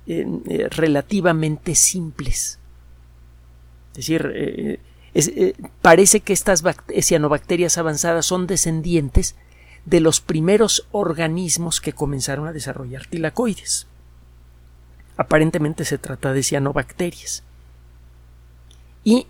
eh, 0.07 0.25
relativamente 0.71 1.75
simples. 1.75 2.59
Es 3.91 3.97
decir, 3.97 4.31
eh, 4.33 4.79
eh, 5.13 5.55
parece 5.81 6.21
que 6.21 6.33
estas 6.33 6.63
cianobacterias 7.01 7.77
avanzadas 7.77 8.25
son 8.25 8.47
descendientes 8.47 9.35
de 9.85 9.99
los 9.99 10.21
primeros 10.21 10.87
organismos 10.91 11.81
que 11.81 11.93
comenzaron 11.93 12.47
a 12.47 12.53
desarrollar 12.53 13.07
tilacoides. 13.07 13.87
Aparentemente 15.17 15.85
se 15.85 15.97
trata 15.97 16.33
de 16.33 16.43
cianobacterias. 16.43 17.43
Y 19.03 19.27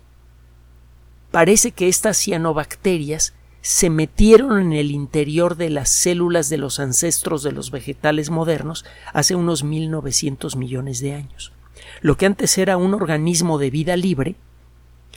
parece 1.30 1.72
que 1.72 1.88
estas 1.88 2.18
cianobacterias 2.18 3.34
se 3.62 3.90
metieron 3.90 4.60
en 4.60 4.72
el 4.72 4.90
interior 4.90 5.56
de 5.56 5.70
las 5.70 5.88
células 5.88 6.48
de 6.48 6.58
los 6.58 6.80
ancestros 6.80 7.42
de 7.42 7.52
los 7.52 7.70
vegetales 7.70 8.28
modernos 8.28 8.84
hace 9.12 9.36
unos 9.36 9.62
1900 9.62 10.56
millones 10.56 11.00
de 11.00 11.14
años. 11.14 11.52
Lo 12.00 12.16
que 12.16 12.26
antes 12.26 12.58
era 12.58 12.76
un 12.76 12.92
organismo 12.92 13.58
de 13.58 13.70
vida 13.70 13.96
libre 13.96 14.34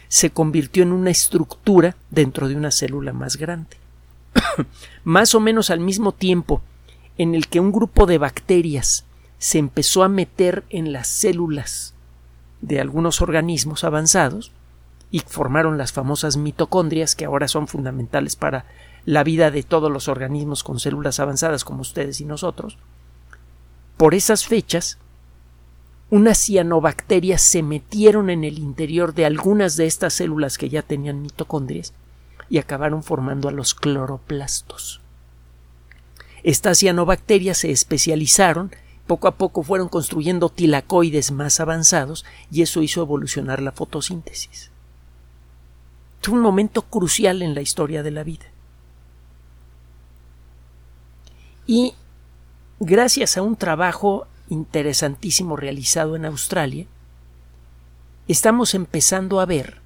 se 0.07 0.29
convirtió 0.29 0.83
en 0.83 0.91
una 0.91 1.11
estructura 1.11 1.95
dentro 2.11 2.47
de 2.47 2.55
una 2.55 2.71
célula 2.71 3.13
más 3.13 3.37
grande. 3.37 3.77
más 5.03 5.35
o 5.35 5.39
menos 5.39 5.69
al 5.69 5.79
mismo 5.79 6.11
tiempo 6.11 6.61
en 7.17 7.35
el 7.35 7.47
que 7.47 7.59
un 7.59 7.71
grupo 7.71 8.05
de 8.05 8.17
bacterias 8.17 9.05
se 9.37 9.57
empezó 9.57 10.03
a 10.03 10.09
meter 10.09 10.63
en 10.69 10.91
las 10.91 11.07
células 11.07 11.93
de 12.61 12.79
algunos 12.79 13.21
organismos 13.21 13.83
avanzados 13.83 14.51
y 15.11 15.19
formaron 15.19 15.77
las 15.77 15.93
famosas 15.93 16.35
mitocondrias 16.35 17.15
que 17.15 17.25
ahora 17.25 17.47
son 17.47 17.67
fundamentales 17.67 18.35
para 18.35 18.65
la 19.05 19.23
vida 19.23 19.51
de 19.51 19.63
todos 19.63 19.91
los 19.91 20.07
organismos 20.07 20.63
con 20.63 20.79
células 20.79 21.19
avanzadas 21.19 21.63
como 21.63 21.81
ustedes 21.81 22.19
y 22.21 22.25
nosotros. 22.25 22.77
Por 23.97 24.13
esas 24.13 24.45
fechas, 24.45 24.97
unas 26.15 26.37
cianobacterias 26.37 27.41
se 27.41 27.61
metieron 27.61 28.29
en 28.29 28.45
el 28.45 28.57
interior 28.57 29.13
de 29.13 29.25
algunas 29.25 29.75
de 29.75 29.85
estas 29.85 30.13
células 30.13 30.57
que 30.57 30.69
ya 30.69 30.81
tenían 30.81 31.21
mitocondrias 31.21 31.91
y 32.49 32.57
acabaron 32.57 33.03
formando 33.03 33.49
a 33.49 33.51
los 33.51 33.75
cloroplastos. 33.75 35.01
Estas 36.41 36.79
cianobacterias 36.79 37.57
se 37.57 37.71
especializaron, 37.71 38.71
poco 39.07 39.27
a 39.27 39.35
poco 39.35 39.61
fueron 39.61 39.89
construyendo 39.89 40.47
tilacoides 40.47 41.33
más 41.33 41.59
avanzados 41.59 42.23
y 42.49 42.61
eso 42.61 42.81
hizo 42.81 43.01
evolucionar 43.01 43.61
la 43.61 43.73
fotosíntesis. 43.73 44.71
Fue 46.21 46.33
un 46.33 46.39
momento 46.39 46.83
crucial 46.83 47.41
en 47.41 47.53
la 47.55 47.61
historia 47.61 48.03
de 48.03 48.11
la 48.11 48.23
vida. 48.23 48.45
Y 51.67 51.93
gracias 52.79 53.35
a 53.35 53.41
un 53.41 53.57
trabajo 53.57 54.27
interesantísimo 54.49 55.55
realizado 55.55 56.15
en 56.15 56.25
Australia, 56.25 56.85
estamos 58.27 58.73
empezando 58.73 59.39
a 59.39 59.45
ver 59.45 59.81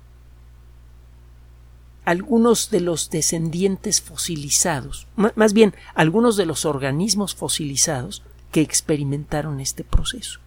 algunos 2.05 2.71
de 2.71 2.81
los 2.81 3.09
descendientes 3.09 4.01
fosilizados, 4.01 5.07
más 5.15 5.53
bien 5.53 5.75
algunos 5.93 6.37
de 6.37 6.45
los 6.45 6.65
organismos 6.65 7.35
fosilizados 7.35 8.23
que 8.51 8.61
experimentaron 8.61 9.59
este 9.59 9.83
proceso. 9.83 10.39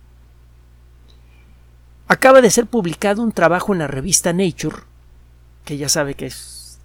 Acaba 2.09 2.41
de 2.41 2.51
ser 2.51 2.67
publicado 2.67 3.23
un 3.23 3.33
trabajo 3.33 3.73
en 3.73 3.79
la 3.79 3.87
revista 3.87 4.33
Nature, 4.33 4.79
que 5.65 5.77
ya 5.77 5.89
sabe 5.89 6.15
que 6.15 6.27
es 6.27 6.81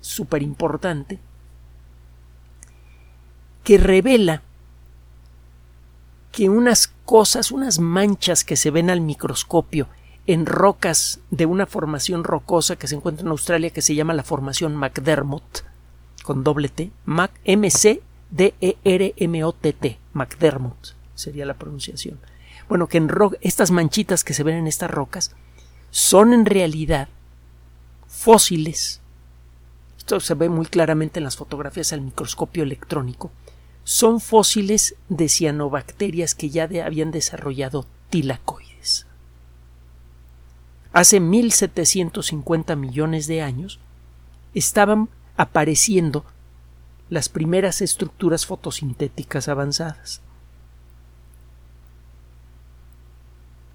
súper 0.00 0.42
importante, 0.42 1.20
que 3.62 3.78
revela 3.78 4.42
que 6.34 6.48
unas 6.48 6.88
cosas, 7.04 7.52
unas 7.52 7.78
manchas 7.78 8.42
que 8.44 8.56
se 8.56 8.72
ven 8.72 8.90
al 8.90 9.00
microscopio 9.00 9.86
en 10.26 10.46
rocas 10.46 11.20
de 11.30 11.46
una 11.46 11.66
formación 11.66 12.24
rocosa 12.24 12.74
que 12.76 12.88
se 12.88 12.96
encuentra 12.96 13.24
en 13.24 13.30
Australia 13.30 13.70
que 13.70 13.82
se 13.82 13.94
llama 13.94 14.14
la 14.14 14.24
formación 14.24 14.74
McDermott, 14.74 15.64
con 16.24 16.42
doble 16.42 16.68
T, 16.68 16.90
M-C-D-E-R-M-O-T-T, 17.44 18.00
McDermott 20.12 20.94
sería 21.14 21.46
la 21.46 21.54
pronunciación. 21.54 22.18
Bueno, 22.68 22.88
que 22.88 22.98
en 22.98 23.08
estas 23.40 23.70
manchitas 23.70 24.24
que 24.24 24.34
se 24.34 24.42
ven 24.42 24.56
en 24.56 24.66
estas 24.66 24.90
rocas 24.90 25.30
son 25.90 26.32
en 26.32 26.46
realidad 26.46 27.08
fósiles. 28.08 29.00
Esto 29.98 30.18
se 30.18 30.34
ve 30.34 30.48
muy 30.48 30.66
claramente 30.66 31.20
en 31.20 31.24
las 31.24 31.36
fotografías 31.36 31.92
al 31.92 32.00
microscopio 32.00 32.64
electrónico. 32.64 33.30
Son 33.84 34.20
fósiles 34.20 34.96
de 35.08 35.28
cianobacterias 35.28 36.34
que 36.34 36.50
ya 36.50 36.64
habían 36.64 37.10
desarrollado 37.10 37.86
tilacoides 38.10 38.64
hace 40.94 41.18
1750 41.18 42.76
millones 42.76 43.26
de 43.26 43.42
años, 43.42 43.80
estaban 44.54 45.08
apareciendo 45.36 46.24
las 47.10 47.28
primeras 47.28 47.82
estructuras 47.82 48.46
fotosintéticas 48.46 49.48
avanzadas. 49.48 50.22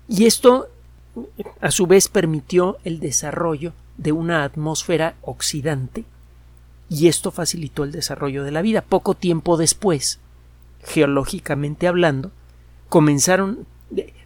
Y 0.07 0.25
esto, 0.25 0.69
a 1.59 1.71
su 1.71 1.87
vez, 1.87 2.07
permitió 2.07 2.77
el 2.85 3.01
desarrollo 3.01 3.73
de 3.97 4.13
una 4.13 4.45
atmósfera 4.45 5.15
oxidante, 5.21 6.05
y 6.89 7.07
esto 7.07 7.31
facilitó 7.31 7.83
el 7.83 7.91
desarrollo 7.91 8.43
de 8.43 8.51
la 8.51 8.61
vida. 8.61 8.81
Poco 8.81 9.13
tiempo 9.13 9.57
después, 9.57 10.19
geológicamente 10.83 11.87
hablando, 11.87 12.31
comenzaron, 12.89 13.65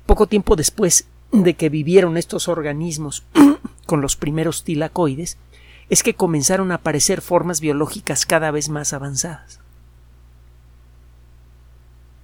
poco 0.06 0.28
tiempo 0.28 0.56
después, 0.56 1.06
de 1.32 1.56
que 1.56 1.70
vivieron 1.70 2.16
estos 2.16 2.48
organismos 2.48 3.24
con 3.86 4.02
los 4.02 4.16
primeros 4.16 4.64
tilacoides 4.64 5.38
es 5.90 6.04
que 6.04 6.14
comenzaron 6.14 6.72
a 6.72 6.76
aparecer 6.76 7.22
formas 7.22 7.60
biológicas 7.60 8.26
cada 8.26 8.52
vez 8.52 8.70
más 8.70 8.94
avanzadas. 8.94 9.60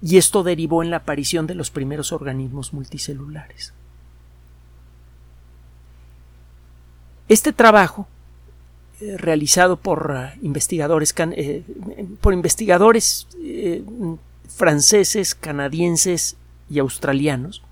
Y 0.02 0.16
esto 0.16 0.42
derivó 0.42 0.82
en 0.82 0.90
la 0.90 0.98
aparición 0.98 1.46
de 1.46 1.54
los 1.54 1.70
primeros 1.70 2.12
organismos 2.12 2.72
multicelulares. 2.72 3.74
Este 7.28 7.52
trabajo, 7.52 8.08
realizado 9.18 9.76
por 9.76 10.10
uh, 10.10 10.44
investigadores, 10.44 11.14
eh, 11.32 11.62
por 12.20 12.34
investigadores 12.34 13.26
eh, 13.42 13.82
franceses, 14.48 15.34
canadienses 15.34 16.36
y 16.68 16.78
australianos, 16.78 17.62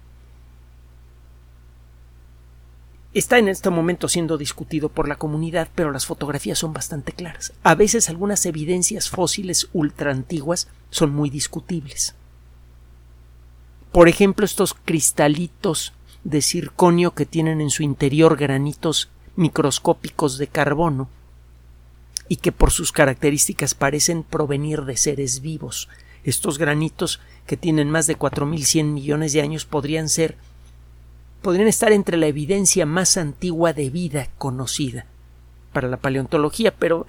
Está 3.15 3.39
en 3.39 3.49
este 3.49 3.71
momento 3.71 4.07
siendo 4.07 4.37
discutido 4.37 4.91
por 4.91 5.09
la 5.09 5.17
comunidad, 5.17 5.69
pero 5.75 5.91
las 5.91 6.05
fotografías 6.07 6.59
son 6.59 6.75
bastante 6.75 7.13
claras. 7.13 7.53
A 7.63 7.75
veces 7.75 8.09
algunas 8.09 8.45
evidencias 8.45 9.09
fósiles 9.09 9.69
ultra 9.73 10.13
antiguas 10.13 10.69
son 10.91 11.15
muy 11.15 11.31
discutibles. 11.31 12.15
Por 13.93 14.09
ejemplo, 14.09 14.45
estos 14.45 14.75
cristalitos 14.75 15.95
de 16.23 16.43
circonio 16.43 17.15
que 17.15 17.25
tienen 17.25 17.63
en 17.63 17.71
su 17.71 17.83
interior 17.83 18.37
granitos 18.37 19.09
microscópicos 19.37 20.37
de 20.37 20.47
carbono 20.47 21.09
y 22.29 22.37
que 22.37 22.53
por 22.53 22.71
sus 22.71 22.93
características 22.93 23.75
parecen 23.75 24.23
provenir 24.23 24.85
de 24.85 24.97
seres 24.97 25.41
vivos. 25.41 25.89
Estos 26.25 26.59
granitos 26.59 27.21
que 27.47 27.57
tienen 27.57 27.91
más 27.91 28.07
de 28.07 28.19
4.100 28.19 28.85
millones 28.85 29.33
de 29.33 29.41
años 29.41 29.65
podrían 29.65 30.09
ser 30.09 30.37
podrían 31.43 31.69
estar 31.69 31.93
entre 31.93 32.17
la 32.17 32.27
evidencia 32.27 32.85
más 32.85 33.17
antigua 33.17 33.73
de 33.73 33.91
vida 33.91 34.29
conocida 34.39 35.07
para 35.73 35.89
la 35.89 35.97
paleontología, 35.97 36.75
pero 36.75 37.07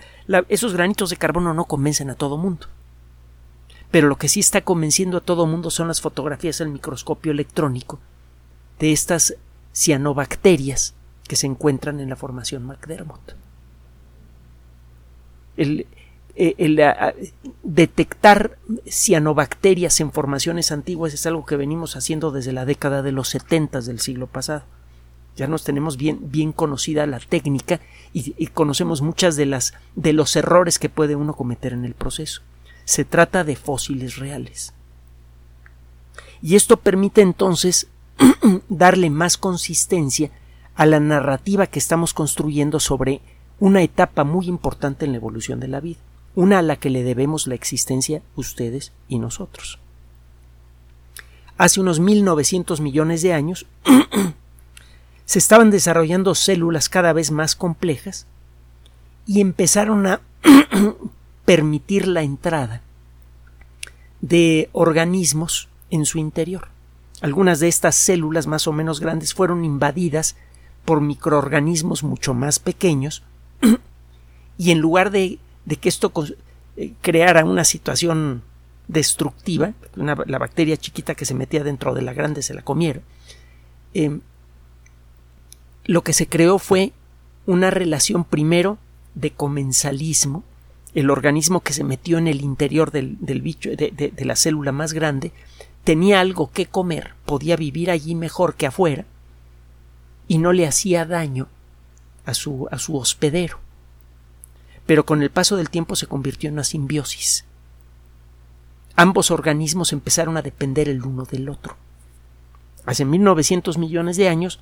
esos 0.49 0.73
granitos 0.73 1.09
de 1.09 1.17
carbono 1.17 1.53
no 1.53 1.65
convencen 1.65 2.09
a 2.09 2.15
todo 2.15 2.37
mundo. 2.37 2.67
Pero 3.89 4.07
lo 4.07 4.17
que 4.17 4.29
sí 4.29 4.39
está 4.39 4.61
convenciendo 4.61 5.17
a 5.17 5.21
todo 5.21 5.47
mundo 5.47 5.71
son 5.71 5.87
las 5.87 6.01
fotografías 6.01 6.61
al 6.61 6.69
microscopio 6.69 7.31
electrónico 7.31 7.99
de 8.77 8.91
estas 8.91 9.35
cianobacterias 9.73 10.93
que 11.27 11.35
se 11.35 11.47
encuentran 11.47 11.99
en 11.99 12.09
la 12.09 12.15
formación 12.15 12.65
McDermott. 12.65 13.33
El, 15.59 15.87
eh, 16.35 17.33
detectar 17.63 18.57
cianobacterias 18.87 19.99
en 19.99 20.11
formaciones 20.13 20.71
antiguas 20.71 21.13
es 21.13 21.25
algo 21.25 21.45
que 21.45 21.57
venimos 21.57 21.97
haciendo 21.97 22.31
desde 22.31 22.53
la 22.53 22.65
década 22.65 23.01
de 23.01 23.11
los 23.11 23.27
70 23.27 23.81
del 23.81 23.99
siglo 23.99 24.27
pasado. 24.27 24.63
Ya 25.35 25.47
nos 25.47 25.63
tenemos 25.63 25.97
bien, 25.97 26.31
bien 26.31 26.53
conocida 26.53 27.05
la 27.07 27.19
técnica 27.19 27.81
y, 28.13 28.33
y 28.37 28.47
conocemos 28.47 29.01
muchas 29.01 29.35
de 29.35 29.45
las 29.47 29.73
de 29.95 30.13
los 30.13 30.35
errores 30.35 30.79
que 30.79 30.89
puede 30.89 31.15
uno 31.15 31.33
cometer 31.33 31.73
en 31.73 31.83
el 31.83 31.93
proceso. 31.93 32.41
Se 32.85 33.03
trata 33.03 33.43
de 33.43 33.55
fósiles 33.55 34.17
reales. 34.17 34.73
Y 36.41 36.55
esto 36.55 36.77
permite 36.77 37.21
entonces 37.21 37.87
darle 38.69 39.09
más 39.09 39.37
consistencia 39.37 40.31
a 40.75 40.85
la 40.85 41.01
narrativa 41.01 41.67
que 41.67 41.79
estamos 41.79 42.13
construyendo 42.13 42.79
sobre 42.79 43.21
una 43.59 43.81
etapa 43.81 44.23
muy 44.23 44.47
importante 44.47 45.05
en 45.05 45.11
la 45.11 45.17
evolución 45.17 45.59
de 45.59 45.67
la 45.67 45.79
vida 45.79 45.99
una 46.35 46.59
a 46.59 46.61
la 46.61 46.77
que 46.77 46.89
le 46.89 47.03
debemos 47.03 47.47
la 47.47 47.55
existencia 47.55 48.21
ustedes 48.35 48.91
y 49.07 49.19
nosotros. 49.19 49.79
Hace 51.57 51.81
unos 51.81 51.99
1900 51.99 52.79
millones 52.79 53.21
de 53.21 53.33
años 53.33 53.65
se 55.25 55.39
estaban 55.39 55.71
desarrollando 55.71 56.35
células 56.35 56.87
cada 56.87 57.13
vez 57.13 57.31
más 57.31 57.55
complejas 57.55 58.25
y 59.27 59.41
empezaron 59.41 60.07
a 60.07 60.21
permitir 61.45 62.07
la 62.07 62.23
entrada 62.23 62.81
de 64.21 64.69
organismos 64.71 65.67
en 65.89 66.05
su 66.05 66.19
interior. 66.19 66.69
Algunas 67.21 67.59
de 67.59 67.67
estas 67.67 67.95
células 67.95 68.47
más 68.47 68.65
o 68.67 68.71
menos 68.71 69.01
grandes 69.01 69.33
fueron 69.33 69.65
invadidas 69.65 70.37
por 70.85 71.01
microorganismos 71.01 72.03
mucho 72.03 72.33
más 72.33 72.59
pequeños 72.59 73.23
y 74.57 74.71
en 74.71 74.79
lugar 74.79 75.11
de 75.11 75.39
que 75.81 75.89
esto 75.89 76.11
eh, 76.77 76.93
creara 77.01 77.45
una 77.45 77.63
situación 77.63 78.43
destructiva, 78.87 79.73
la 79.95 80.39
bacteria 80.39 80.75
chiquita 80.75 81.13
que 81.13 81.25
se 81.25 81.35
metía 81.35 81.63
dentro 81.63 81.93
de 81.93 82.01
la 82.01 82.13
grande 82.13 82.41
se 82.41 82.55
la 82.55 82.63
comiera, 82.63 83.01
em, 83.93 84.21
lo 85.85 86.03
que 86.03 86.13
se 86.13 86.27
creó 86.27 86.57
fue 86.57 86.91
una 87.45 87.69
relación 87.69 88.23
primero 88.23 88.77
de 89.13 89.31
comensalismo, 89.31 90.43
el 90.93 91.09
organismo 91.09 91.61
que 91.61 91.73
se 91.73 91.83
metió 91.83 92.17
en 92.17 92.27
el 92.27 92.41
interior 92.41 92.91
del, 92.91 93.17
bicho, 93.41 93.69
de, 93.69 94.13
la 94.17 94.35
célula 94.35 94.71
más 94.71 94.93
grande, 94.93 95.31
tenía 95.83 96.19
algo 96.19 96.51
que 96.51 96.65
comer, 96.65 97.13
podía 97.25 97.55
vivir 97.55 97.91
allí 97.91 98.15
mejor 98.15 98.55
que 98.55 98.67
afuera, 98.67 99.05
y 100.27 100.37
no 100.37 100.51
le 100.51 100.67
hacía 100.67 101.05
daño 101.05 101.47
a 102.29 102.33
su, 102.33 102.67
a 102.71 102.79
su 102.79 102.97
hospedero. 102.97 103.59
Pero 104.85 105.05
con 105.05 105.21
el 105.21 105.29
paso 105.29 105.55
del 105.55 105.69
tiempo 105.69 105.95
se 105.95 106.07
convirtió 106.07 106.47
en 106.47 106.53
una 106.53 106.63
simbiosis. 106.63 107.45
Ambos 108.95 109.31
organismos 109.31 109.93
empezaron 109.93 110.37
a 110.37 110.41
depender 110.41 110.89
el 110.89 111.05
uno 111.05 111.25
del 111.25 111.49
otro. 111.49 111.77
Hace 112.85 113.05
1900 113.05 113.77
millones 113.77 114.17
de 114.17 114.29
años, 114.29 114.59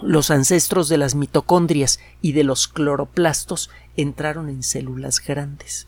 los 0.00 0.30
ancestros 0.30 0.88
de 0.88 0.98
las 0.98 1.14
mitocondrias 1.14 2.00
y 2.22 2.32
de 2.32 2.44
los 2.44 2.68
cloroplastos 2.68 3.70
entraron 3.96 4.48
en 4.48 4.62
células 4.62 5.20
grandes. 5.20 5.86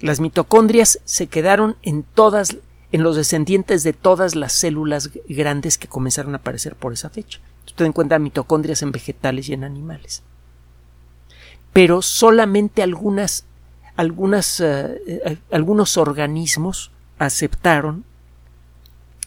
Las 0.00 0.20
mitocondrias 0.20 1.00
se 1.04 1.28
quedaron 1.28 1.76
en 1.82 2.02
todas 2.02 2.56
en 2.92 3.02
los 3.02 3.16
descendientes 3.16 3.82
de 3.84 3.94
todas 3.94 4.34
las 4.36 4.52
células 4.52 5.10
grandes 5.26 5.78
que 5.78 5.88
comenzaron 5.88 6.34
a 6.34 6.38
aparecer 6.38 6.76
por 6.76 6.92
esa 6.92 7.08
fecha. 7.08 7.40
Usted 7.66 7.84
encuentra 7.84 8.18
mitocondrias 8.18 8.82
en 8.82 8.92
vegetales 8.92 9.48
y 9.48 9.54
en 9.54 9.64
animales. 9.64 10.22
Pero 11.72 12.02
solamente 12.02 12.82
algunas, 12.82 13.44
algunas, 13.96 14.60
eh, 14.60 15.00
eh, 15.06 15.38
algunos 15.50 15.96
organismos 15.96 16.90
aceptaron 17.18 18.04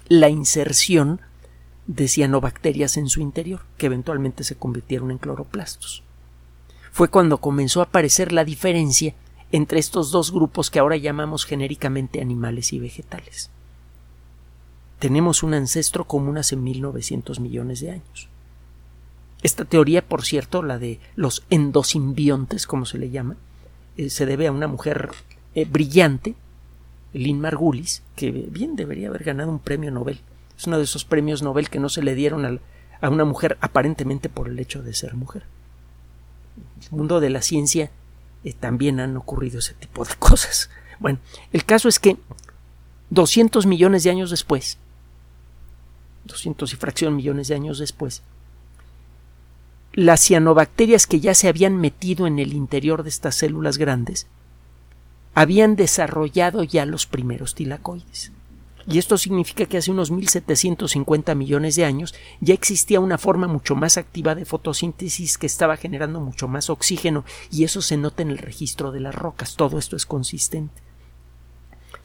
la 0.08 0.30
inserción 0.30 1.22
de 1.88 2.08
cianobacterias 2.08 2.98
en 2.98 3.10
su 3.10 3.22
interior, 3.22 3.62
que 3.78 3.88
eventualmente 3.88 4.44
se 4.44 4.56
convirtieron 4.56 5.12
en 5.12 5.18
cloroplastos. 5.18 6.04
Fue 6.92 7.10
cuando 7.10 7.40
comenzó 7.40 7.82
a 7.82 7.86
aparecer 7.86 8.32
la 8.32 8.46
diferencia 8.46 9.14
entre 9.52 9.80
estos 9.80 10.12
dos 10.12 10.32
grupos 10.32 10.70
que 10.70 10.80
ahora 10.80 10.98
llamamos 10.98 11.46
genéricamente 11.46 12.22
animales 12.22 12.74
y 12.74 12.80
vegetales. 12.80 13.50
Tenemos 15.00 15.44
un 15.44 15.54
ancestro 15.54 16.06
común 16.06 16.38
hace 16.38 16.56
1900 16.56 17.40
millones 17.40 17.82
de 17.82 17.92
años. 17.92 18.30
Esta 19.44 19.66
teoría, 19.66 20.08
por 20.08 20.24
cierto, 20.24 20.64
la 20.64 20.80
de 20.80 21.00
los 21.16 21.44
endosimbiontes, 21.50 22.66
como 22.66 22.86
se 22.86 22.98
le 22.98 23.10
llama, 23.10 23.36
eh, 23.98 24.10
se 24.10 24.26
debe 24.26 24.48
a 24.48 24.52
una 24.52 24.68
mujer 24.68 25.12
eh, 25.54 25.66
brillante, 25.66 26.36
Lynn 27.14 27.40
Margulis, 27.40 28.02
que 28.16 28.32
bien 28.32 28.76
debería 28.76 29.10
haber 29.10 29.24
ganado 29.24 29.50
un 29.50 29.60
premio 29.60 29.92
Nobel 29.92 30.20
es 30.58 30.68
uno 30.68 30.78
de 30.78 30.84
esos 30.84 31.06
premios 31.06 31.42
Nobel 31.42 31.70
que 31.70 31.80
no 31.80 31.90
se 31.90 32.02
le 32.02 32.16
dieron 32.16 32.60
a 33.02 33.10
una 33.10 33.26
mujer 33.26 33.58
aparentemente 33.62 34.30
por 34.30 34.48
el 34.48 34.60
hecho 34.60 34.82
de 34.82 34.94
ser 34.94 35.16
mujer. 35.16 35.44
En 36.78 36.84
el 36.84 36.98
mundo 36.98 37.20
de 37.20 37.30
la 37.30 37.42
ciencia 37.42 37.92
eh, 38.44 38.54
también 38.54 39.00
han 39.00 39.18
ocurrido 39.18 39.60
ese 39.60 39.74
tipo 39.74 40.06
de 40.06 40.16
cosas. 40.20 40.70
Bueno, 41.00 41.20
el 41.52 41.66
caso 41.66 41.90
es 41.90 42.00
que 42.00 42.18
200 43.10 43.66
millones 43.66 44.04
de 44.04 44.12
años 44.12 44.32
después, 44.32 44.78
200 46.26 46.74
y 46.74 46.76
fracción 46.76 47.16
millones 47.16 47.48
de 47.48 47.56
años 47.56 47.80
después, 47.80 48.22
las 49.94 50.20
cianobacterias 50.22 51.08
que 51.08 51.22
ya 51.22 51.34
se 51.34 51.48
habían 51.48 51.78
metido 51.78 52.28
en 52.28 52.40
el 52.40 52.54
interior 52.54 53.04
de 53.04 53.10
estas 53.10 53.36
células 53.36 53.78
grandes 53.78 54.28
habían 55.34 55.76
desarrollado 55.76 56.64
ya 56.64 56.86
los 56.86 57.06
primeros 57.06 57.56
tilacoides. 57.56 58.32
Y 58.88 59.00
esto 59.00 59.18
significa 59.18 59.66
que 59.66 59.78
hace 59.78 59.92
unos 59.92 60.12
1750 60.12 61.34
millones 61.34 61.76
de 61.76 61.86
años 61.86 62.14
ya 62.40 62.54
existía 62.54 63.00
una 63.00 63.18
forma 63.18 63.48
mucho 63.48 63.76
más 63.76 63.98
activa 63.98 64.36
de 64.36 64.46
fotosíntesis 64.46 65.38
que 65.38 65.48
estaba 65.48 65.76
generando 65.76 66.20
mucho 66.20 66.48
más 66.48 66.70
oxígeno 66.70 67.26
y 67.52 67.64
eso 67.64 67.82
se 67.82 67.98
nota 67.98 68.22
en 68.22 68.30
el 68.30 68.38
registro 68.38 68.92
de 68.92 69.00
las 69.00 69.16
rocas. 69.16 69.56
Todo 69.56 69.80
esto 69.80 69.96
es 69.96 70.06
consistente. 70.06 70.85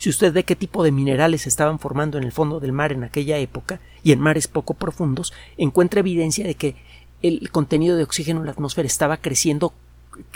Si 0.00 0.08
usted 0.08 0.32
ve 0.32 0.44
qué 0.44 0.56
tipo 0.56 0.82
de 0.82 0.92
minerales 0.92 1.46
estaban 1.46 1.78
formando 1.78 2.16
en 2.16 2.24
el 2.24 2.32
fondo 2.32 2.58
del 2.58 2.72
mar 2.72 2.90
en 2.90 3.04
aquella 3.04 3.36
época 3.36 3.80
y 4.02 4.12
en 4.12 4.20
mares 4.20 4.48
poco 4.48 4.72
profundos, 4.72 5.34
encuentra 5.58 6.00
evidencia 6.00 6.46
de 6.46 6.54
que 6.54 6.74
el 7.20 7.50
contenido 7.50 7.98
de 7.98 8.04
oxígeno 8.04 8.40
en 8.40 8.46
la 8.46 8.52
atmósfera 8.52 8.86
estaba 8.86 9.18
creciendo 9.18 9.74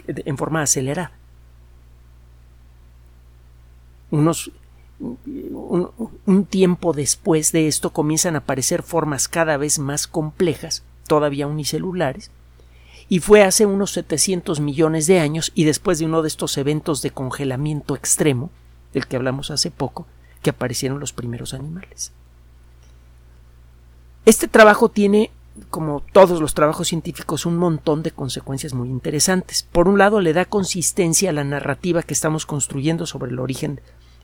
en 0.06 0.36
forma 0.36 0.60
acelerada. 0.60 1.12
Unos 4.10 4.52
un, 5.00 6.44
tiempo 6.44 6.92
después 6.92 7.50
de 7.50 7.66
esto 7.66 7.88
comienzan 7.88 8.34
a 8.34 8.40
aparecer 8.40 8.82
formas 8.82 9.28
cada 9.28 9.56
vez 9.56 9.78
más 9.78 10.06
complejas, 10.06 10.82
todavía 11.08 11.46
unicelulares, 11.46 12.30
y 13.08 13.20
fue 13.20 13.42
hace 13.42 13.64
unos 13.64 13.92
700 13.92 14.60
millones 14.60 15.06
de 15.06 15.20
años 15.20 15.52
y 15.54 15.64
después 15.64 15.98
de 15.98 16.04
uno 16.04 16.20
de 16.20 16.28
estos 16.28 16.58
eventos 16.58 17.00
de 17.00 17.12
congelamiento 17.12 17.96
extremo, 17.96 18.50
del 18.94 19.06
que 19.06 19.16
hablamos 19.16 19.50
hace 19.50 19.70
poco, 19.70 20.06
que 20.42 20.50
aparecieron 20.50 21.00
los 21.00 21.12
primeros 21.12 21.52
animales. 21.52 22.12
Este 24.24 24.48
trabajo 24.48 24.88
tiene, 24.88 25.30
como 25.68 26.00
todos 26.12 26.40
los 26.40 26.54
trabajos 26.54 26.88
científicos, 26.88 27.44
un 27.44 27.58
montón 27.58 28.02
de 28.02 28.12
consecuencias 28.12 28.72
muy 28.72 28.88
interesantes. 28.88 29.62
Por 29.62 29.86
un 29.88 29.98
lado, 29.98 30.20
le 30.20 30.32
da 30.32 30.46
consistencia 30.46 31.28
a 31.28 31.34
la 31.34 31.44
narrativa 31.44 32.02
que 32.02 32.14
estamos 32.14 32.46
construyendo 32.46 33.04
sobre 33.04 33.30
el 33.30 33.38
origen 33.38 33.80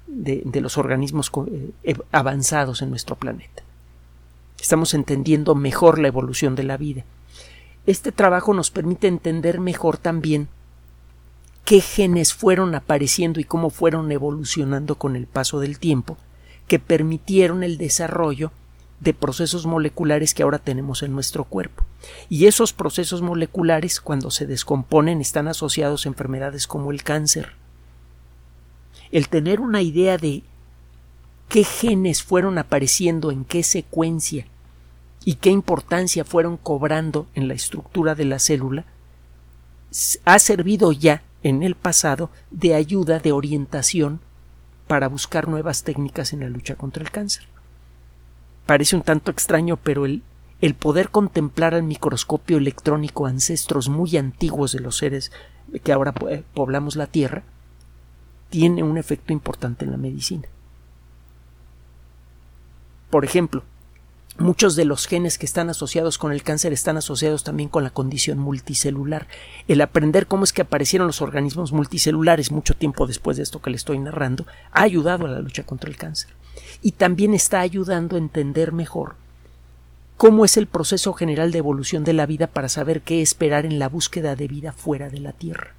de, 0.06 0.60
los 0.60 0.78
organismos 0.78 1.30
eh, 1.82 1.96
avanzados 2.12 2.80
en 2.80 2.88
nuestro 2.90 3.16
planeta. 3.16 3.62
Estamos 4.58 4.94
entendiendo 4.94 5.54
mejor 5.54 5.98
la 5.98 6.08
evolución 6.08 6.54
de 6.54 6.64
la 6.64 6.76
vida. 6.76 7.04
Este 7.86 8.12
trabajo 8.12 8.54
nos 8.54 8.70
permite 8.70 9.08
entender 9.08 9.60
mejor 9.60 9.98
también 9.98 10.48
qué 11.64 11.80
genes 11.80 12.34
fueron 12.34 12.74
apareciendo 12.74 13.40
y 13.40 13.44
cómo 13.44 13.70
fueron 13.70 14.10
evolucionando 14.12 14.96
con 14.96 15.16
el 15.16 15.26
paso 15.26 15.60
del 15.60 15.78
tiempo 15.78 16.16
que 16.66 16.78
permitieron 16.78 17.62
el 17.62 17.78
desarrollo 17.78 18.52
de 19.00 19.14
procesos 19.14 19.66
moleculares 19.66 20.34
que 20.34 20.42
ahora 20.42 20.58
tenemos 20.58 21.02
en 21.02 21.12
nuestro 21.12 21.44
cuerpo. 21.44 21.84
Y 22.28 22.46
esos 22.46 22.72
procesos 22.72 23.22
moleculares, 23.22 24.00
cuando 24.00 24.30
se 24.30 24.46
descomponen, 24.46 25.20
están 25.20 25.48
asociados 25.48 26.04
a 26.04 26.08
enfermedades 26.10 26.66
como 26.66 26.92
el 26.92 27.02
cáncer, 27.02 27.52
el 29.10 29.28
tener 29.28 29.60
una 29.60 29.82
idea 29.82 30.16
de 30.18 30.42
qué 31.48 31.64
genes 31.64 32.22
fueron 32.22 32.58
apareciendo 32.58 33.32
en 33.32 33.44
qué 33.44 33.62
secuencia 33.62 34.46
y 35.24 35.34
qué 35.34 35.50
importancia 35.50 36.24
fueron 36.24 36.56
cobrando 36.56 37.26
en 37.34 37.48
la 37.48 37.54
estructura 37.54 38.14
de 38.14 38.24
la 38.24 38.38
célula, 38.38 38.84
ha 40.24 40.38
servido 40.38 40.92
ya 40.92 41.22
en 41.42 41.62
el 41.62 41.74
pasado 41.74 42.30
de 42.50 42.74
ayuda, 42.74 43.18
de 43.18 43.32
orientación 43.32 44.20
para 44.86 45.08
buscar 45.08 45.48
nuevas 45.48 45.84
técnicas 45.84 46.32
en 46.32 46.40
la 46.40 46.48
lucha 46.48 46.74
contra 46.74 47.02
el 47.02 47.10
cáncer. 47.10 47.44
Parece 48.66 48.96
un 48.96 49.02
tanto 49.02 49.30
extraño, 49.30 49.76
pero 49.76 50.04
el, 50.04 50.22
el 50.60 50.74
poder 50.74 51.10
contemplar 51.10 51.74
al 51.74 51.82
microscopio 51.82 52.58
electrónico 52.58 53.26
ancestros 53.26 53.88
muy 53.88 54.16
antiguos 54.16 54.72
de 54.72 54.80
los 54.80 54.96
seres 54.98 55.32
que 55.84 55.92
ahora 55.92 56.12
poblamos 56.54 56.96
la 56.96 57.06
Tierra, 57.06 57.44
tiene 58.48 58.82
un 58.82 58.98
efecto 58.98 59.32
importante 59.32 59.84
en 59.84 59.92
la 59.92 59.96
medicina. 59.96 60.48
Por 63.10 63.24
ejemplo, 63.24 63.62
muchos 64.38 64.76
de 64.76 64.84
los 64.84 65.06
genes 65.06 65.38
que 65.38 65.46
están 65.46 65.70
asociados 65.70 66.18
con 66.18 66.32
el 66.32 66.42
cáncer 66.42 66.72
están 66.72 66.96
asociados 66.96 67.44
también 67.44 67.68
con 67.68 67.84
la 67.84 67.90
condición 67.90 68.38
multicelular. 68.38 69.26
El 69.68 69.80
aprender 69.80 70.26
cómo 70.26 70.44
es 70.44 70.52
que 70.52 70.62
aparecieron 70.62 71.06
los 71.06 71.22
organismos 71.22 71.72
multicelulares 71.72 72.50
mucho 72.50 72.74
tiempo 72.74 73.06
después 73.06 73.36
de 73.36 73.42
esto 73.42 73.60
que 73.60 73.70
le 73.70 73.76
estoy 73.76 73.98
narrando 73.98 74.46
ha 74.72 74.82
ayudado 74.82 75.26
a 75.26 75.30
la 75.30 75.40
lucha 75.40 75.64
contra 75.64 75.90
el 75.90 75.96
cáncer. 75.96 76.30
Y 76.82 76.92
también 76.92 77.34
está 77.34 77.60
ayudando 77.60 78.16
a 78.16 78.18
entender 78.18 78.72
mejor 78.72 79.16
cómo 80.16 80.44
es 80.44 80.56
el 80.56 80.66
proceso 80.66 81.14
general 81.14 81.50
de 81.50 81.58
evolución 81.58 82.04
de 82.04 82.12
la 82.12 82.26
vida 82.26 82.46
para 82.46 82.68
saber 82.68 83.00
qué 83.00 83.22
esperar 83.22 83.64
en 83.64 83.78
la 83.78 83.88
búsqueda 83.88 84.36
de 84.36 84.48
vida 84.48 84.72
fuera 84.72 85.08
de 85.08 85.20
la 85.20 85.32
Tierra. 85.32 85.74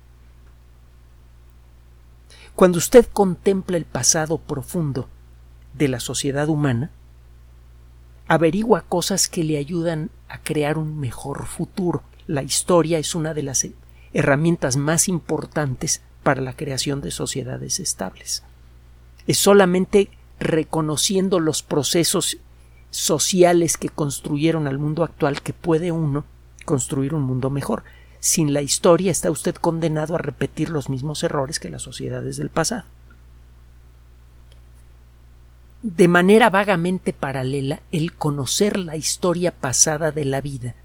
Cuando 2.55 2.79
usted 2.79 3.05
contempla 3.11 3.77
el 3.77 3.85
pasado 3.85 4.37
profundo 4.37 5.07
de 5.73 5.87
la 5.87 5.99
sociedad 5.99 6.49
humana, 6.49 6.91
averigua 8.31 8.85
cosas 8.87 9.27
que 9.27 9.43
le 9.43 9.57
ayudan 9.57 10.09
a 10.29 10.37
crear 10.37 10.77
un 10.77 10.97
mejor 10.97 11.47
futuro. 11.47 12.01
La 12.27 12.43
historia 12.43 12.97
es 12.97 13.13
una 13.13 13.33
de 13.33 13.43
las 13.43 13.67
herramientas 14.13 14.77
más 14.77 15.09
importantes 15.09 16.01
para 16.23 16.39
la 16.39 16.53
creación 16.53 17.01
de 17.01 17.11
sociedades 17.11 17.81
estables. 17.81 18.41
Es 19.27 19.37
solamente 19.37 20.09
reconociendo 20.39 21.41
los 21.41 21.61
procesos 21.61 22.37
sociales 22.89 23.75
que 23.75 23.89
construyeron 23.89 24.65
al 24.65 24.79
mundo 24.79 25.03
actual 25.03 25.41
que 25.41 25.51
puede 25.51 25.91
uno 25.91 26.23
construir 26.63 27.13
un 27.13 27.23
mundo 27.23 27.49
mejor. 27.49 27.83
sin 28.21 28.53
la 28.53 28.61
historia 28.61 29.11
está 29.11 29.29
usted 29.29 29.55
condenado 29.55 30.15
a 30.15 30.19
repetir 30.19 30.69
los 30.69 30.87
mismos 30.87 31.21
errores 31.23 31.59
que 31.59 31.69
las 31.69 31.81
sociedades 31.81 32.37
del 32.37 32.49
pasado. 32.49 32.85
De 35.83 36.07
manera 36.07 36.51
vagamente 36.51 37.11
paralela, 37.11 37.81
el 37.91 38.13
conocer 38.13 38.77
la 38.77 38.97
historia 38.97 39.51
pasada 39.51 40.11
de 40.11 40.25
la 40.25 40.39
vida 40.39 40.75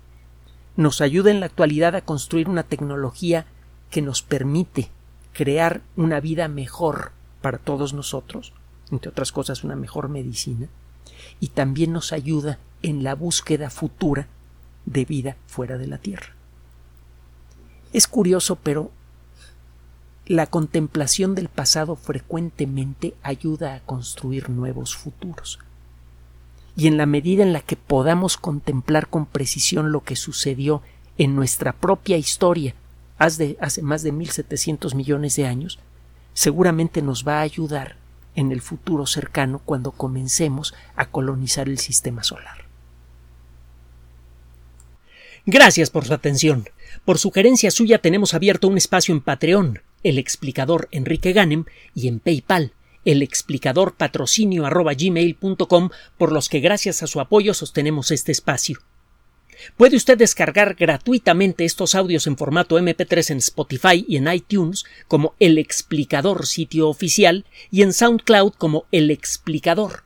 nos 0.74 1.02
ayuda 1.02 1.30
en 1.30 1.40
la 1.40 1.46
actualidad 1.46 1.94
a 1.94 2.00
construir 2.00 2.48
una 2.48 2.62
tecnología 2.62 3.44
que 3.90 4.00
nos 4.00 4.22
permite 4.22 4.88
crear 5.34 5.82
una 5.96 6.18
vida 6.20 6.48
mejor 6.48 7.12
para 7.42 7.58
todos 7.58 7.92
nosotros, 7.92 8.54
entre 8.90 9.10
otras 9.10 9.32
cosas 9.32 9.64
una 9.64 9.76
mejor 9.76 10.08
medicina, 10.08 10.68
y 11.40 11.48
también 11.48 11.92
nos 11.92 12.14
ayuda 12.14 12.58
en 12.82 13.04
la 13.04 13.14
búsqueda 13.14 13.68
futura 13.68 14.28
de 14.86 15.04
vida 15.04 15.36
fuera 15.46 15.76
de 15.76 15.88
la 15.88 15.98
Tierra. 15.98 16.34
Es 17.92 18.08
curioso, 18.08 18.56
pero 18.56 18.90
la 20.26 20.46
contemplación 20.46 21.36
del 21.36 21.48
pasado 21.48 21.94
frecuentemente 21.94 23.14
ayuda 23.22 23.74
a 23.74 23.80
construir 23.80 24.50
nuevos 24.50 24.96
futuros. 24.96 25.60
Y 26.76 26.88
en 26.88 26.96
la 26.96 27.06
medida 27.06 27.44
en 27.44 27.52
la 27.52 27.60
que 27.60 27.76
podamos 27.76 28.36
contemplar 28.36 29.08
con 29.08 29.26
precisión 29.26 29.92
lo 29.92 30.02
que 30.02 30.16
sucedió 30.16 30.82
en 31.16 31.36
nuestra 31.36 31.72
propia 31.72 32.16
historia 32.16 32.74
hace, 33.18 33.56
más 33.82 34.02
de 34.02 34.12
1.700 34.12 34.94
millones 34.94 35.36
de 35.36 35.46
años, 35.46 35.78
seguramente 36.34 37.02
nos 37.02 37.26
va 37.26 37.38
a 37.38 37.42
ayudar 37.42 37.96
en 38.34 38.52
el 38.52 38.60
futuro 38.60 39.06
cercano 39.06 39.60
cuando 39.64 39.92
comencemos 39.92 40.74
a 40.96 41.06
colonizar 41.06 41.68
el 41.68 41.78
sistema 41.78 42.22
solar. 42.22 42.65
Gracias 45.48 45.90
por 45.90 46.04
su 46.04 46.12
atención. 46.12 46.68
Por 47.04 47.18
sugerencia 47.18 47.70
suya 47.70 47.98
tenemos 47.98 48.34
abierto 48.34 48.66
un 48.66 48.76
espacio 48.76 49.14
en 49.14 49.20
Patreon, 49.20 49.80
el 50.02 50.18
explicador 50.18 50.88
Enrique 50.90 51.32
Ganem, 51.32 51.66
y 51.94 52.08
en 52.08 52.18
PayPal, 52.18 52.72
el 53.04 53.22
explicador 53.22 53.94
patrocinio 53.94 54.64
por 56.18 56.32
los 56.32 56.48
que 56.48 56.58
gracias 56.58 57.04
a 57.04 57.06
su 57.06 57.20
apoyo 57.20 57.54
sostenemos 57.54 58.10
este 58.10 58.32
espacio. 58.32 58.80
Puede 59.76 59.96
usted 59.96 60.18
descargar 60.18 60.74
gratuitamente 60.74 61.64
estos 61.64 61.94
audios 61.94 62.26
en 62.26 62.36
formato 62.36 62.76
MP3 62.76 63.30
en 63.30 63.38
Spotify 63.38 64.04
y 64.08 64.16
en 64.16 64.26
iTunes 64.26 64.84
como 65.06 65.34
El 65.38 65.58
Explicador 65.58 66.46
sitio 66.46 66.88
oficial 66.88 67.46
y 67.70 67.82
en 67.82 67.92
SoundCloud 67.92 68.54
como 68.54 68.86
El 68.90 69.12
Explicador. 69.12 70.05